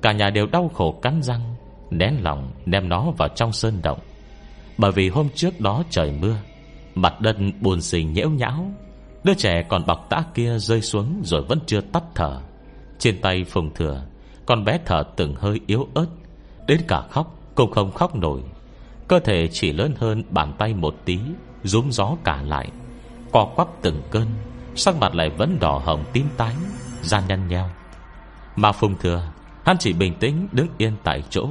Cả 0.02 0.12
nhà 0.12 0.30
đều 0.30 0.46
đau 0.48 0.72
khổ 0.74 1.00
cắn 1.02 1.22
răng, 1.22 1.56
Nén 1.92 2.24
lòng 2.24 2.52
đem 2.66 2.90
nó 2.90 3.12
vào 3.18 3.30
trong 3.36 3.52
sơn 3.52 3.80
động. 3.84 4.00
Bởi 4.78 4.92
vì 4.92 5.10
hôm 5.10 5.30
trước 5.36 5.62
đó 5.62 5.84
trời 5.90 6.12
mưa, 6.22 6.36
Mặt 6.96 7.22
đất 7.22 7.36
buồn 7.62 7.82
xình 7.82 8.14
nhễu 8.14 8.30
nhão, 8.30 8.72
Đứa 9.24 9.34
trẻ 9.34 9.64
còn 9.70 9.86
bọc 9.86 10.10
tã 10.10 10.24
kia 10.34 10.58
rơi 10.58 10.82
xuống 10.82 11.22
Rồi 11.24 11.42
vẫn 11.42 11.60
chưa 11.66 11.82
tắt 11.82 12.04
thở. 12.16 12.42
Trên 13.00 13.22
tay 13.22 13.44
phùng 13.44 13.74
thừa, 13.74 14.02
Con 14.46 14.64
bé 14.66 14.80
thở 14.86 15.04
từng 15.16 15.36
hơi 15.36 15.60
yếu 15.68 15.88
ớt, 15.94 16.08
Đến 16.68 16.82
cả 16.88 17.02
khóc 17.10 17.40
cũng 17.56 17.72
không 17.72 17.92
khóc 17.92 18.16
nổi. 18.16 18.42
Cơ 19.08 19.20
thể 19.20 19.48
chỉ 19.48 19.74
lớn 19.74 19.94
hơn 19.98 20.24
bàn 20.30 20.54
tay 20.58 20.74
một 20.74 20.96
tí, 21.06 21.20
Rúm 21.64 21.90
gió 21.90 22.16
cả 22.24 22.42
lại, 22.42 22.70
Co 23.32 23.46
quắp 23.56 23.68
từng 23.82 24.02
cơn, 24.12 24.28
Sắc 24.76 24.96
mặt 24.96 25.16
lại 25.16 25.30
vẫn 25.30 25.58
đỏ 25.60 25.82
hồng 25.86 26.04
tím 26.14 26.26
tái 26.38 26.54
Gian 27.02 27.24
nhăn 27.28 27.48
nheo. 27.48 27.70
Mà 28.58 28.72
Phùng 28.72 28.98
Thừa, 28.98 29.32
Hắn 29.66 29.78
chỉ 29.80 29.94
bình 29.94 30.14
tĩnh 30.20 30.48
đứng 30.52 30.68
yên 30.78 30.94
tại 31.04 31.24
chỗ, 31.30 31.48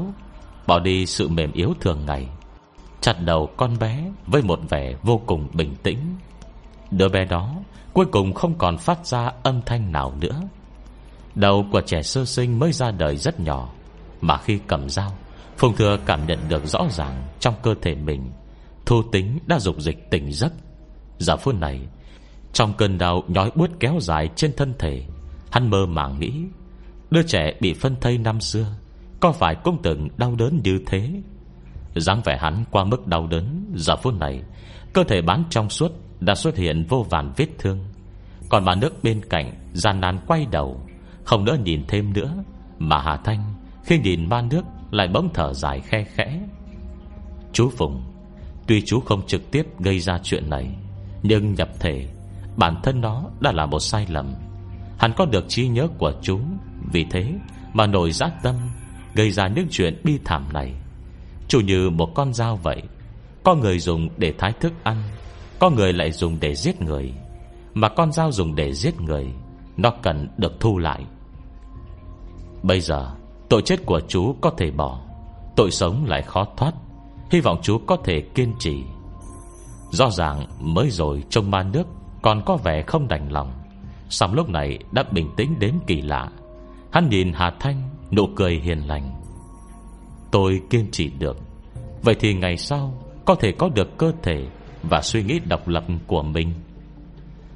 Bỏ 0.66 0.78
đi 0.78 1.06
sự 1.06 1.28
mềm 1.28 1.52
yếu 1.52 1.74
thường 1.80 2.06
ngày, 2.06 2.28
Chặt 3.00 3.16
đầu 3.20 3.48
con 3.56 3.78
bé 3.78 4.10
Với 4.26 4.42
một 4.42 4.60
vẻ 4.68 4.94
vô 5.02 5.20
cùng 5.26 5.48
bình 5.52 5.74
tĩnh. 5.82 5.98
Đứa 6.90 7.08
bé 7.08 7.24
đó 7.24 7.54
Cuối 7.92 8.06
cùng 8.12 8.32
không 8.32 8.58
còn 8.58 8.78
phát 8.78 9.06
ra 9.06 9.30
âm 9.42 9.60
thanh 9.66 9.92
nào 9.92 10.14
nữa. 10.20 10.40
Đầu 11.34 11.66
của 11.72 11.80
trẻ 11.80 12.02
sơ 12.02 12.24
sinh 12.24 12.58
mới 12.58 12.72
ra 12.72 12.90
đời 12.90 13.16
rất 13.16 13.40
nhỏ, 13.40 13.68
Mà 14.20 14.38
khi 14.38 14.58
cầm 14.66 14.88
dao, 14.88 15.12
Phùng 15.56 15.76
Thừa 15.76 15.98
cảm 16.06 16.26
nhận 16.26 16.38
được 16.48 16.66
rõ 16.66 16.86
ràng 16.90 17.26
Trong 17.40 17.54
cơ 17.62 17.74
thể 17.82 17.94
mình 17.94 18.30
Thu 18.86 19.02
tính 19.12 19.38
đã 19.46 19.58
dục 19.58 19.80
dịch 19.80 20.10
tỉnh 20.10 20.32
giấc. 20.32 20.52
Giờ 21.18 21.36
phút 21.36 21.54
này, 21.54 21.80
Trong 22.52 22.72
cơn 22.72 22.98
đau 22.98 23.22
nhói 23.28 23.50
buốt 23.54 23.70
kéo 23.80 23.94
dài 24.00 24.28
trên 24.36 24.52
thân 24.56 24.74
thể, 24.78 25.02
Hắn 25.50 25.70
mơ 25.70 25.86
màng 25.86 26.20
nghĩ 26.20 26.32
Đứa 27.10 27.22
trẻ 27.22 27.52
bị 27.60 27.74
phân 27.74 27.96
thây 28.00 28.18
năm 28.18 28.40
xưa, 28.40 28.66
Có 29.20 29.32
phải 29.32 29.54
cũng 29.64 29.78
từng 29.82 30.08
đau 30.16 30.34
đớn 30.34 30.60
như 30.64 30.78
thế? 30.86 31.10
Dáng 31.94 32.20
vẻ 32.24 32.38
hắn 32.40 32.64
qua 32.70 32.84
mức 32.84 33.06
đau 33.06 33.26
đớn, 33.26 33.72
Giờ 33.74 33.96
phút 33.96 34.14
này, 34.14 34.42
Cơ 34.92 35.04
thể 35.04 35.22
bán 35.22 35.44
trong 35.50 35.70
suốt 35.70 35.92
Đã 36.20 36.34
xuất 36.34 36.56
hiện 36.56 36.84
vô 36.88 37.06
vàn 37.10 37.32
vết 37.36 37.46
thương. 37.58 37.78
Còn 38.48 38.64
bà 38.64 38.74
nước 38.74 38.94
bên 39.02 39.20
cạnh, 39.30 39.52
gian 39.72 40.00
nan 40.00 40.18
quay 40.26 40.46
đầu, 40.50 40.80
Không 41.24 41.44
đỡ 41.44 41.56
nhìn 41.64 41.84
thêm 41.88 42.12
nữa, 42.12 42.44
Mà 42.78 42.98
Hà 42.98 43.16
Thanh, 43.16 43.54
Khi 43.84 43.98
nhìn 43.98 44.28
ba 44.28 44.42
nước, 44.42 44.62
Lại 44.90 45.08
bỗng 45.08 45.28
thở 45.34 45.52
dài 45.52 45.80
khe 45.80 46.04
khẽ. 46.04 46.40
Chú 47.52 47.70
Phùng, 47.70 48.02
Tuy 48.66 48.82
chú 48.86 49.00
không 49.00 49.26
trực 49.26 49.50
tiếp 49.50 49.66
gây 49.78 49.98
ra 49.98 50.18
chuyện 50.22 50.50
này, 50.50 50.74
Nhưng 51.22 51.54
nhập 51.54 51.68
thể, 51.80 52.08
Bản 52.56 52.80
thân 52.82 53.00
nó 53.00 53.24
đã 53.40 53.52
là 53.52 53.66
một 53.66 53.80
sai 53.80 54.06
lầm. 54.08 54.34
Hắn 54.98 55.12
có 55.16 55.24
được 55.26 55.44
trí 55.48 55.68
nhớ 55.68 55.88
của 55.98 56.12
chú 56.22 56.40
vì 56.92 57.04
thế 57.10 57.32
mà 57.72 57.86
nổi 57.86 58.12
giác 58.12 58.32
tâm, 58.42 58.54
Gây 59.14 59.30
ra 59.30 59.48
những 59.48 59.66
chuyện 59.70 60.00
bi 60.04 60.18
thảm 60.24 60.46
này. 60.52 60.74
Chủ 61.48 61.60
như 61.60 61.90
một 61.90 62.14
con 62.14 62.34
dao 62.34 62.56
vậy, 62.56 62.82
Có 63.42 63.54
người 63.54 63.78
dùng 63.78 64.08
để 64.16 64.34
thái 64.38 64.52
thức 64.52 64.72
ăn, 64.82 65.02
Có 65.58 65.70
người 65.70 65.92
lại 65.92 66.12
dùng 66.12 66.36
để 66.40 66.54
giết 66.54 66.82
người. 66.82 67.12
Mà 67.74 67.88
con 67.88 68.12
dao 68.12 68.32
dùng 68.32 68.54
để 68.54 68.74
giết 68.74 69.00
người, 69.00 69.26
Nó 69.76 69.90
cần 70.02 70.28
được 70.36 70.60
thu 70.60 70.78
lại. 70.78 71.04
Bây 72.62 72.80
giờ, 72.80 73.10
Tội 73.48 73.62
chết 73.62 73.86
của 73.86 74.00
chú 74.08 74.36
có 74.40 74.50
thể 74.50 74.70
bỏ, 74.70 75.00
Tội 75.56 75.70
sống 75.70 76.04
lại 76.04 76.22
khó 76.22 76.46
thoát. 76.56 76.72
Hy 77.30 77.40
vọng 77.40 77.58
chú 77.62 77.78
có 77.86 77.96
thể 78.04 78.20
kiên 78.20 78.54
trì. 78.58 78.84
Rõ 79.90 80.10
ràng 80.10 80.46
mới 80.60 80.90
rồi 80.90 81.24
trong 81.30 81.50
ma 81.50 81.62
nước 81.62 81.84
Còn 82.22 82.42
có 82.46 82.56
vẻ 82.56 82.82
không 82.82 83.08
đành 83.08 83.32
lòng. 83.32 83.52
Xong 84.08 84.34
lúc 84.34 84.48
này 84.48 84.78
đã 84.92 85.04
bình 85.10 85.30
tĩnh 85.36 85.58
đến 85.58 85.74
kỳ 85.86 86.02
lạ. 86.02 86.30
Hắn 86.92 87.08
nhìn 87.08 87.32
Hà 87.32 87.50
Thanh, 87.60 87.82
Nụ 88.10 88.26
cười 88.36 88.54
hiền 88.54 88.78
lành. 88.78 89.22
Tôi 90.30 90.60
kiên 90.70 90.90
trì 90.90 91.10
được. 91.10 91.38
Vậy 92.02 92.14
thì 92.20 92.34
ngày 92.34 92.56
sau, 92.56 93.02
Có 93.24 93.34
thể 93.34 93.52
có 93.52 93.68
được 93.68 93.98
cơ 93.98 94.12
thể 94.22 94.46
Và 94.82 95.00
suy 95.02 95.22
nghĩ 95.22 95.38
độc 95.38 95.68
lập 95.68 95.84
của 96.06 96.22
mình. 96.22 96.54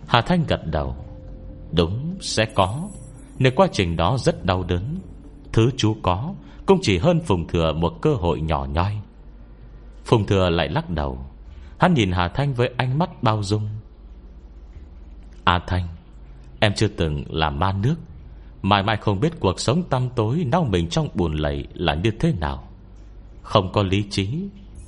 Hà 0.07 0.21
Thanh 0.21 0.45
gật 0.49 0.66
đầu. 0.66 0.97
Đúng, 1.73 2.16
sẽ 2.21 2.45
có. 2.55 2.88
Nếu 3.38 3.53
quá 3.57 3.66
trình 3.73 3.97
đó 3.97 4.16
rất 4.19 4.45
đau 4.45 4.62
đớn, 4.62 4.99
Thứ 5.53 5.71
chú 5.77 5.97
có 6.03 6.35
Cũng 6.66 6.79
chỉ 6.83 6.99
hơn 6.99 7.21
Phùng 7.21 7.47
Thừa 7.47 7.73
một 7.73 7.93
cơ 8.03 8.14
hội 8.14 8.40
nhỏ 8.40 8.66
nhoi. 8.73 9.01
Phùng 10.05 10.27
Thừa 10.27 10.51
lại 10.51 10.69
lắc 10.69 10.90
đầu. 10.90 11.19
Hắn 11.79 11.95
nhìn 11.95 12.12
Hà 12.12 12.29
Thanh 12.29 12.55
với 12.55 12.71
ánh 12.77 12.99
mắt 12.99 13.23
bao 13.23 13.43
dung. 13.43 13.69
A 15.45 15.61
Thanh, 15.66 15.88
Em 16.61 16.73
chưa 16.75 16.88
từng 16.88 17.25
làm 17.29 17.59
ma 17.59 17.73
nước. 17.73 17.95
Mãi 18.62 18.83
mãi 18.83 18.96
không 18.96 19.20
biết 19.20 19.40
cuộc 19.40 19.61
sống 19.61 19.83
tăm 19.90 20.09
tối, 20.16 20.44
Nao 20.46 20.64
mình 20.64 20.88
trong 20.88 21.09
buồn 21.14 21.35
lầy 21.35 21.66
là 21.75 21.94
như 21.94 22.11
thế 22.11 22.33
nào. 22.40 22.68
Không 23.42 23.73
có 23.73 23.83
lý 23.83 24.05
trí, 24.11 24.29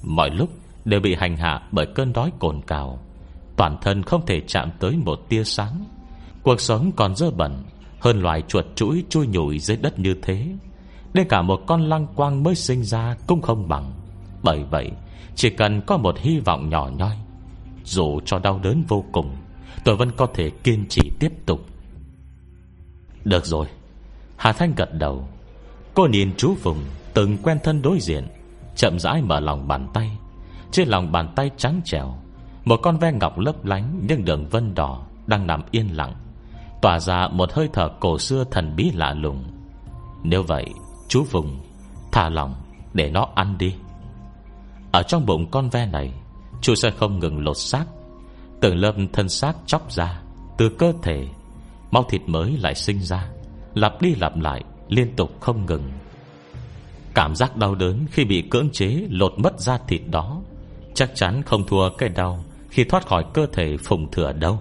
Mọi 0.02 0.30
lúc 0.30 0.50
đều 0.84 1.00
bị 1.00 1.14
hành 1.14 1.36
hạ 1.36 1.62
Bởi 1.72 1.86
cơn 1.86 2.12
đói 2.12 2.32
cồn 2.38 2.60
cào. 2.66 2.98
Toàn 3.56 3.78
thân 3.82 4.02
không 4.02 4.26
thể 4.26 4.40
chạm 4.46 4.70
tới 4.80 4.96
một 5.04 5.28
tia 5.28 5.44
sáng. 5.44 5.84
Cuộc 6.42 6.60
sống 6.60 6.92
còn 6.96 7.16
dơ 7.16 7.30
bẩn, 7.30 7.62
Hơn 8.00 8.20
loài 8.20 8.42
chuột 8.48 8.64
chuỗi 8.74 9.04
chui 9.08 9.26
nhủi 9.26 9.58
dưới 9.58 9.76
đất 9.76 9.98
như 9.98 10.14
thế. 10.22 10.46
Đến 11.14 11.26
cả 11.28 11.42
một 11.42 11.60
con 11.66 11.82
lăng 11.82 12.06
quang 12.06 12.42
mới 12.42 12.54
sinh 12.54 12.84
ra 12.84 13.16
Cũng 13.26 13.42
không 13.42 13.68
bằng. 13.68 13.92
Bởi 14.42 14.64
vậy, 14.70 14.90
Chỉ 15.34 15.50
cần 15.50 15.80
có 15.86 15.96
một 15.96 16.18
hy 16.18 16.38
vọng 16.38 16.68
nhỏ 16.68 16.90
nhoi, 16.96 17.16
Dù 17.84 18.20
cho 18.24 18.38
đau 18.38 18.60
đớn 18.62 18.84
vô 18.88 19.04
cùng, 19.12 19.36
Tôi 19.84 19.96
vẫn 19.96 20.10
có 20.16 20.26
thể 20.34 20.50
kiên 20.50 20.86
trì 20.88 21.10
tiếp 21.20 21.32
tục. 21.46 21.71
Được 23.24 23.46
rồi. 23.46 23.66
Hà 24.36 24.52
Thanh 24.52 24.74
gật 24.74 24.94
đầu. 24.94 25.28
Cô 25.94 26.06
nhìn 26.06 26.34
chú 26.36 26.54
Phùng, 26.54 26.84
Từng 27.14 27.36
quen 27.42 27.58
thân 27.64 27.82
đối 27.82 28.00
diện, 28.00 28.28
Chậm 28.76 28.98
rãi 28.98 29.22
mở 29.22 29.40
lòng 29.40 29.68
bàn 29.68 29.88
tay. 29.94 30.10
Trên 30.70 30.88
lòng 30.88 31.12
bàn 31.12 31.32
tay 31.36 31.50
trắng 31.56 31.80
trèo 31.84 32.14
Một 32.64 32.80
con 32.82 32.98
ve 32.98 33.12
ngọc 33.12 33.38
lấp 33.38 33.64
lánh 33.64 34.00
Nhưng 34.08 34.24
đường 34.24 34.46
vân 34.48 34.74
đỏ 34.74 35.06
Đang 35.26 35.46
nằm 35.46 35.62
yên 35.70 35.96
lặng, 35.96 36.14
Tỏa 36.82 36.98
ra 36.98 37.28
một 37.28 37.52
hơi 37.52 37.68
thở 37.72 37.88
cổ 38.00 38.18
xưa 38.18 38.44
thần 38.50 38.76
bí 38.76 38.90
lạ 38.94 39.14
lùng. 39.14 39.44
Nếu 40.22 40.42
vậy, 40.42 40.66
Chú 41.08 41.24
Phùng, 41.24 41.60
Thả 42.12 42.28
lòng 42.28 42.54
để 42.94 43.10
nó 43.10 43.28
ăn 43.34 43.58
đi. 43.58 43.74
Ở 44.92 45.02
trong 45.02 45.26
bụng 45.26 45.50
con 45.50 45.68
ve 45.68 45.86
này, 45.86 46.12
Chú 46.60 46.74
sẽ 46.74 46.90
không 46.90 47.18
ngừng 47.18 47.44
lột 47.44 47.56
xác, 47.56 47.84
Từng 48.60 48.76
lớp 48.76 48.92
thân 49.12 49.28
xác 49.28 49.52
chóc 49.66 49.92
ra 49.92 50.20
Từ 50.58 50.68
cơ 50.68 50.92
thể 51.02 51.28
Máu 51.92 52.04
thịt 52.08 52.22
mới 52.26 52.56
lại 52.56 52.74
sinh 52.74 53.00
ra 53.00 53.28
Lặp 53.74 54.02
đi 54.02 54.14
lặp 54.14 54.40
lại 54.40 54.64
liên 54.88 55.16
tục 55.16 55.40
không 55.40 55.66
ngừng. 55.66 55.92
Cảm 57.14 57.34
giác 57.34 57.56
đau 57.56 57.74
đớn 57.74 58.06
Khi 58.10 58.24
bị 58.24 58.42
cưỡng 58.42 58.70
chế 58.70 59.06
lột 59.10 59.32
mất 59.36 59.60
da 59.60 59.78
thịt 59.88 60.02
đó 60.10 60.42
Chắc 60.94 61.10
chắn 61.14 61.42
không 61.42 61.66
thua 61.66 61.90
cái 61.98 62.08
đau 62.08 62.44
Khi 62.70 62.84
thoát 62.84 63.06
khỏi 63.06 63.24
cơ 63.34 63.46
thể 63.52 63.76
phùng 63.76 64.10
thừa 64.10 64.32
đâu. 64.32 64.60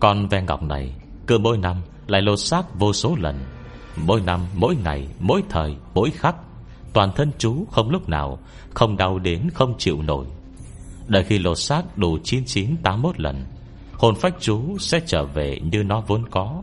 Con 0.00 0.28
ve 0.28 0.42
ngọc 0.42 0.62
này 0.62 0.94
Cứ 1.26 1.38
mỗi 1.38 1.58
năm 1.58 1.76
lại 2.06 2.22
lột 2.22 2.40
xác 2.40 2.78
vô 2.78 2.92
số 2.92 3.16
lần. 3.18 3.38
Mỗi 3.96 4.20
năm, 4.20 4.40
mỗi 4.54 4.76
ngày, 4.84 5.08
mỗi 5.20 5.42
thời, 5.48 5.76
mỗi 5.94 6.10
khắc 6.10 6.36
Toàn 6.92 7.12
thân 7.16 7.30
chú 7.38 7.66
không 7.70 7.90
lúc 7.90 8.08
nào 8.08 8.38
Không 8.74 8.96
đau 8.96 9.18
đến 9.18 9.48
không 9.54 9.74
chịu 9.78 10.02
nổi. 10.02 10.26
Đợi 11.06 11.24
khi 11.24 11.38
lột 11.38 11.58
xác 11.58 11.98
đủ 11.98 12.18
9981 12.24 13.20
lần 13.20 13.44
Hồn 13.98 14.14
phách 14.14 14.34
chú 14.40 14.78
sẽ 14.78 15.00
trở 15.06 15.24
về 15.24 15.58
như 15.72 15.82
nó 15.82 16.00
vốn 16.06 16.28
có. 16.30 16.62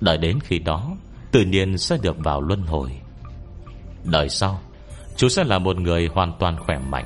Đợi 0.00 0.18
đến 0.18 0.40
khi 0.40 0.58
đó, 0.58 0.96
Tự 1.30 1.44
nhiên 1.44 1.78
sẽ 1.78 1.96
được 2.02 2.16
vào 2.18 2.40
luân 2.40 2.62
hồi. 2.62 2.90
Đời 4.04 4.28
sau, 4.28 4.60
Chú 5.16 5.28
sẽ 5.28 5.44
là 5.44 5.58
một 5.58 5.76
người 5.76 6.06
hoàn 6.06 6.32
toàn 6.38 6.56
khỏe 6.58 6.78
mạnh. 6.78 7.04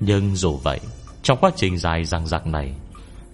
Nhưng 0.00 0.36
dù 0.36 0.56
vậy, 0.56 0.80
Trong 1.22 1.38
quá 1.40 1.50
trình 1.56 1.78
dài 1.78 2.04
răng 2.04 2.26
rạc 2.26 2.46
này, 2.46 2.74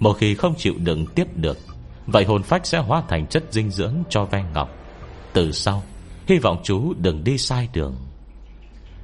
Một 0.01 0.13
khi 0.13 0.35
không 0.35 0.55
chịu 0.59 0.75
đựng 0.79 1.07
tiếp 1.07 1.27
được, 1.37 1.59
Vậy 2.07 2.25
hồn 2.25 2.43
phách 2.43 2.67
sẽ 2.67 2.79
hóa 2.79 3.03
thành 3.09 3.27
chất 3.27 3.45
dinh 3.51 3.71
dưỡng 3.71 3.95
cho 4.09 4.25
ven 4.25 4.45
ngọc. 4.55 4.71
Từ 5.33 5.53
sau, 5.53 5.83
Hy 6.27 6.39
vọng 6.39 6.61
chú 6.63 6.95
đừng 6.99 7.25
đi 7.25 7.39
sai 7.39 7.69
đường. 7.73 7.97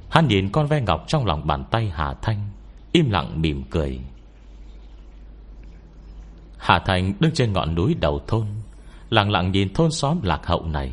Hắn 0.09 0.27
nhìn 0.27 0.49
con 0.49 0.67
ve 0.67 0.81
ngọc 0.81 1.03
trong 1.07 1.25
lòng 1.25 1.47
bàn 1.47 1.63
tay 1.71 1.91
Hà 1.95 2.13
Thanh, 2.21 2.49
Im 2.91 3.09
lặng 3.09 3.41
mỉm 3.41 3.63
cười. 3.69 3.99
Hà 6.65 6.79
Thành 6.79 7.13
đứng 7.19 7.31
trên 7.33 7.53
ngọn 7.53 7.75
núi 7.75 7.95
đầu 7.99 8.21
thôn, 8.27 8.45
Lặng 9.09 9.31
lặng 9.31 9.51
nhìn 9.51 9.73
thôn 9.73 9.91
xóm 9.91 10.21
lạc 10.23 10.45
hậu 10.45 10.65
này. 10.65 10.91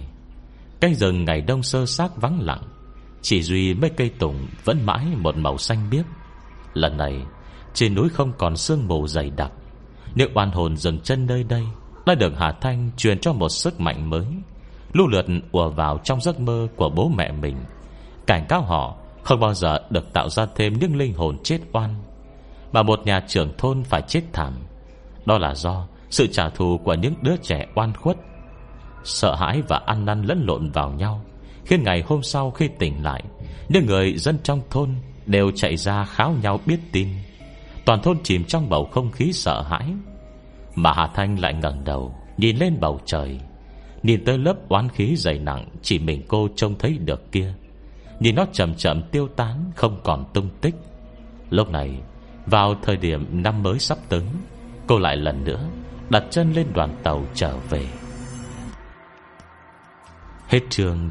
Cánh 0.80 0.94
rừng 0.94 1.24
ngày 1.24 1.40
đông 1.40 1.62
sơ 1.62 1.86
sát 1.86 2.16
vắng 2.16 2.40
lặng, 2.40 2.62
Chỉ 3.22 3.42
duy 3.42 3.74
mấy 3.74 3.90
cây 3.90 4.10
tùng 4.18 4.46
Vẫn 4.64 4.86
mãi 4.86 5.06
một 5.16 5.36
màu 5.36 5.58
xanh 5.58 5.88
biếc. 5.90 6.04
Lần 6.74 6.96
này, 6.96 7.22
Trên 7.74 7.94
núi 7.94 8.08
không 8.08 8.32
còn 8.38 8.56
sương 8.56 8.88
mù 8.88 9.06
dày 9.06 9.30
đặc. 9.30 9.52
Nếu 10.14 10.28
oan 10.34 10.50
hồn 10.50 10.76
dừng 10.76 11.00
chân 11.00 11.26
nơi 11.26 11.44
đây, 11.44 11.64
Đã 12.06 12.14
được 12.14 12.32
Hà 12.38 12.52
Thanh 12.52 12.90
truyền 12.96 13.18
cho 13.18 13.32
một 13.32 13.48
sức 13.48 13.80
mạnh 13.80 14.10
mới. 14.10 14.26
Lưu 14.92 15.06
lượt 15.06 15.26
ùa 15.52 15.70
vào 15.70 16.00
trong 16.04 16.20
giấc 16.20 16.40
mơ 16.40 16.68
Của 16.76 16.88
bố 16.88 17.08
mẹ 17.16 17.32
mình. 17.32 17.56
Cảnh 18.26 18.46
cáo 18.48 18.62
họ 18.62 18.96
không 19.22 19.40
bao 19.40 19.54
giờ 19.54 19.78
được 19.90 20.12
tạo 20.12 20.28
ra 20.28 20.46
thêm 20.56 20.78
những 20.78 20.96
linh 20.96 21.14
hồn 21.14 21.38
chết 21.44 21.58
oan, 21.72 21.94
Mà 22.72 22.82
một 22.82 23.00
nhà 23.04 23.20
trưởng 23.28 23.56
thôn 23.58 23.84
phải 23.84 24.02
chết 24.08 24.22
thảm. 24.32 24.52
Đó 25.26 25.38
là 25.38 25.54
do 25.54 25.86
sự 26.10 26.26
trả 26.26 26.48
thù 26.48 26.78
của 26.84 26.94
những 26.94 27.14
đứa 27.22 27.36
trẻ 27.36 27.66
oan 27.74 27.92
khuất, 27.94 28.16
Sợ 29.04 29.34
hãi 29.34 29.62
và 29.68 29.80
ăn 29.86 30.04
năn 30.04 30.22
lẫn 30.22 30.44
lộn 30.46 30.70
vào 30.70 30.90
nhau. 30.90 31.24
Khiến 31.64 31.82
ngày 31.84 32.02
hôm 32.06 32.22
sau 32.22 32.50
khi 32.50 32.68
tỉnh 32.78 33.02
lại, 33.02 33.22
Những 33.68 33.86
người 33.86 34.16
dân 34.16 34.38
trong 34.42 34.60
thôn 34.70 34.94
Đều 35.26 35.50
chạy 35.50 35.76
ra 35.76 36.04
kháo 36.04 36.34
nhau 36.42 36.60
biết 36.66 36.78
tin. 36.92 37.08
Toàn 37.84 38.02
thôn 38.02 38.18
chìm 38.22 38.44
trong 38.44 38.68
bầu 38.68 38.84
không 38.92 39.10
khí 39.10 39.32
sợ 39.32 39.62
hãi. 39.62 39.94
Mà 40.74 40.92
Hà 40.92 41.06
Thanh 41.06 41.40
lại 41.40 41.54
ngẩng 41.54 41.84
đầu, 41.84 42.14
Nhìn 42.36 42.56
lên 42.56 42.80
bầu 42.80 43.00
trời. 43.06 43.40
Nhìn 44.02 44.24
tới 44.24 44.38
lớp 44.38 44.54
oán 44.68 44.88
khí 44.88 45.16
dày 45.16 45.38
nặng 45.38 45.68
Chỉ 45.82 45.98
mình 45.98 46.22
cô 46.28 46.48
trông 46.56 46.78
thấy 46.78 46.98
được 46.98 47.32
kia. 47.32 47.54
Nhìn 48.20 48.34
nó 48.34 48.46
chậm 48.52 48.74
chậm 48.74 49.02
tiêu 49.02 49.28
tán, 49.28 49.70
Không 49.76 50.00
còn 50.04 50.24
tung 50.34 50.48
tích. 50.60 50.74
Lúc 51.50 51.70
này, 51.70 52.00
Vào 52.46 52.74
thời 52.82 52.96
điểm 52.96 53.42
năm 53.42 53.62
mới 53.62 53.78
sắp 53.78 53.98
tới 54.08 54.22
Cô 54.86 54.98
lại 54.98 55.16
lần 55.16 55.44
nữa 55.44 55.68
Đặt 56.10 56.24
chân 56.30 56.52
lên 56.52 56.66
đoàn 56.74 56.96
tàu 57.02 57.26
trở 57.34 57.56
về. 57.56 57.86
Hết 60.48 60.60
trường 60.70 61.10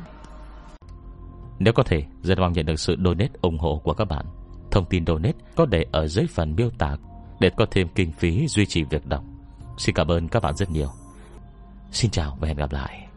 Nếu 1.60 1.73
có 1.73 1.84
thể, 1.84 2.03
Rất 2.21 2.39
mong 2.39 2.53
nhận 2.53 2.65
được 2.65 2.79
sự 2.79 2.95
donate 3.03 3.31
ủng 3.41 3.60
hộ 3.60 3.81
của 3.84 3.93
các 3.93 4.05
bạn. 4.05 4.25
Thông 4.71 4.86
tin 4.86 5.05
donate 5.05 5.38
có 5.55 5.65
để 5.65 5.86
ở 5.91 6.07
dưới 6.07 6.25
phần 6.27 6.55
miêu 6.55 6.69
tả 6.77 6.97
Để 7.39 7.49
có 7.57 7.65
thêm 7.71 7.88
kinh 7.95 8.12
phí 8.12 8.47
duy 8.47 8.65
trì 8.65 8.84
việc 8.84 9.05
đọc. 9.05 9.23
Xin 9.77 9.95
cảm 9.95 10.07
ơn 10.07 10.27
các 10.27 10.43
bạn 10.43 10.55
rất 10.55 10.71
nhiều. 10.71 10.89
Xin 11.91 12.12
chào 12.12 12.38
và 12.39 12.47
hẹn 12.47 12.57
gặp 12.57 12.71
lại. 12.71 13.11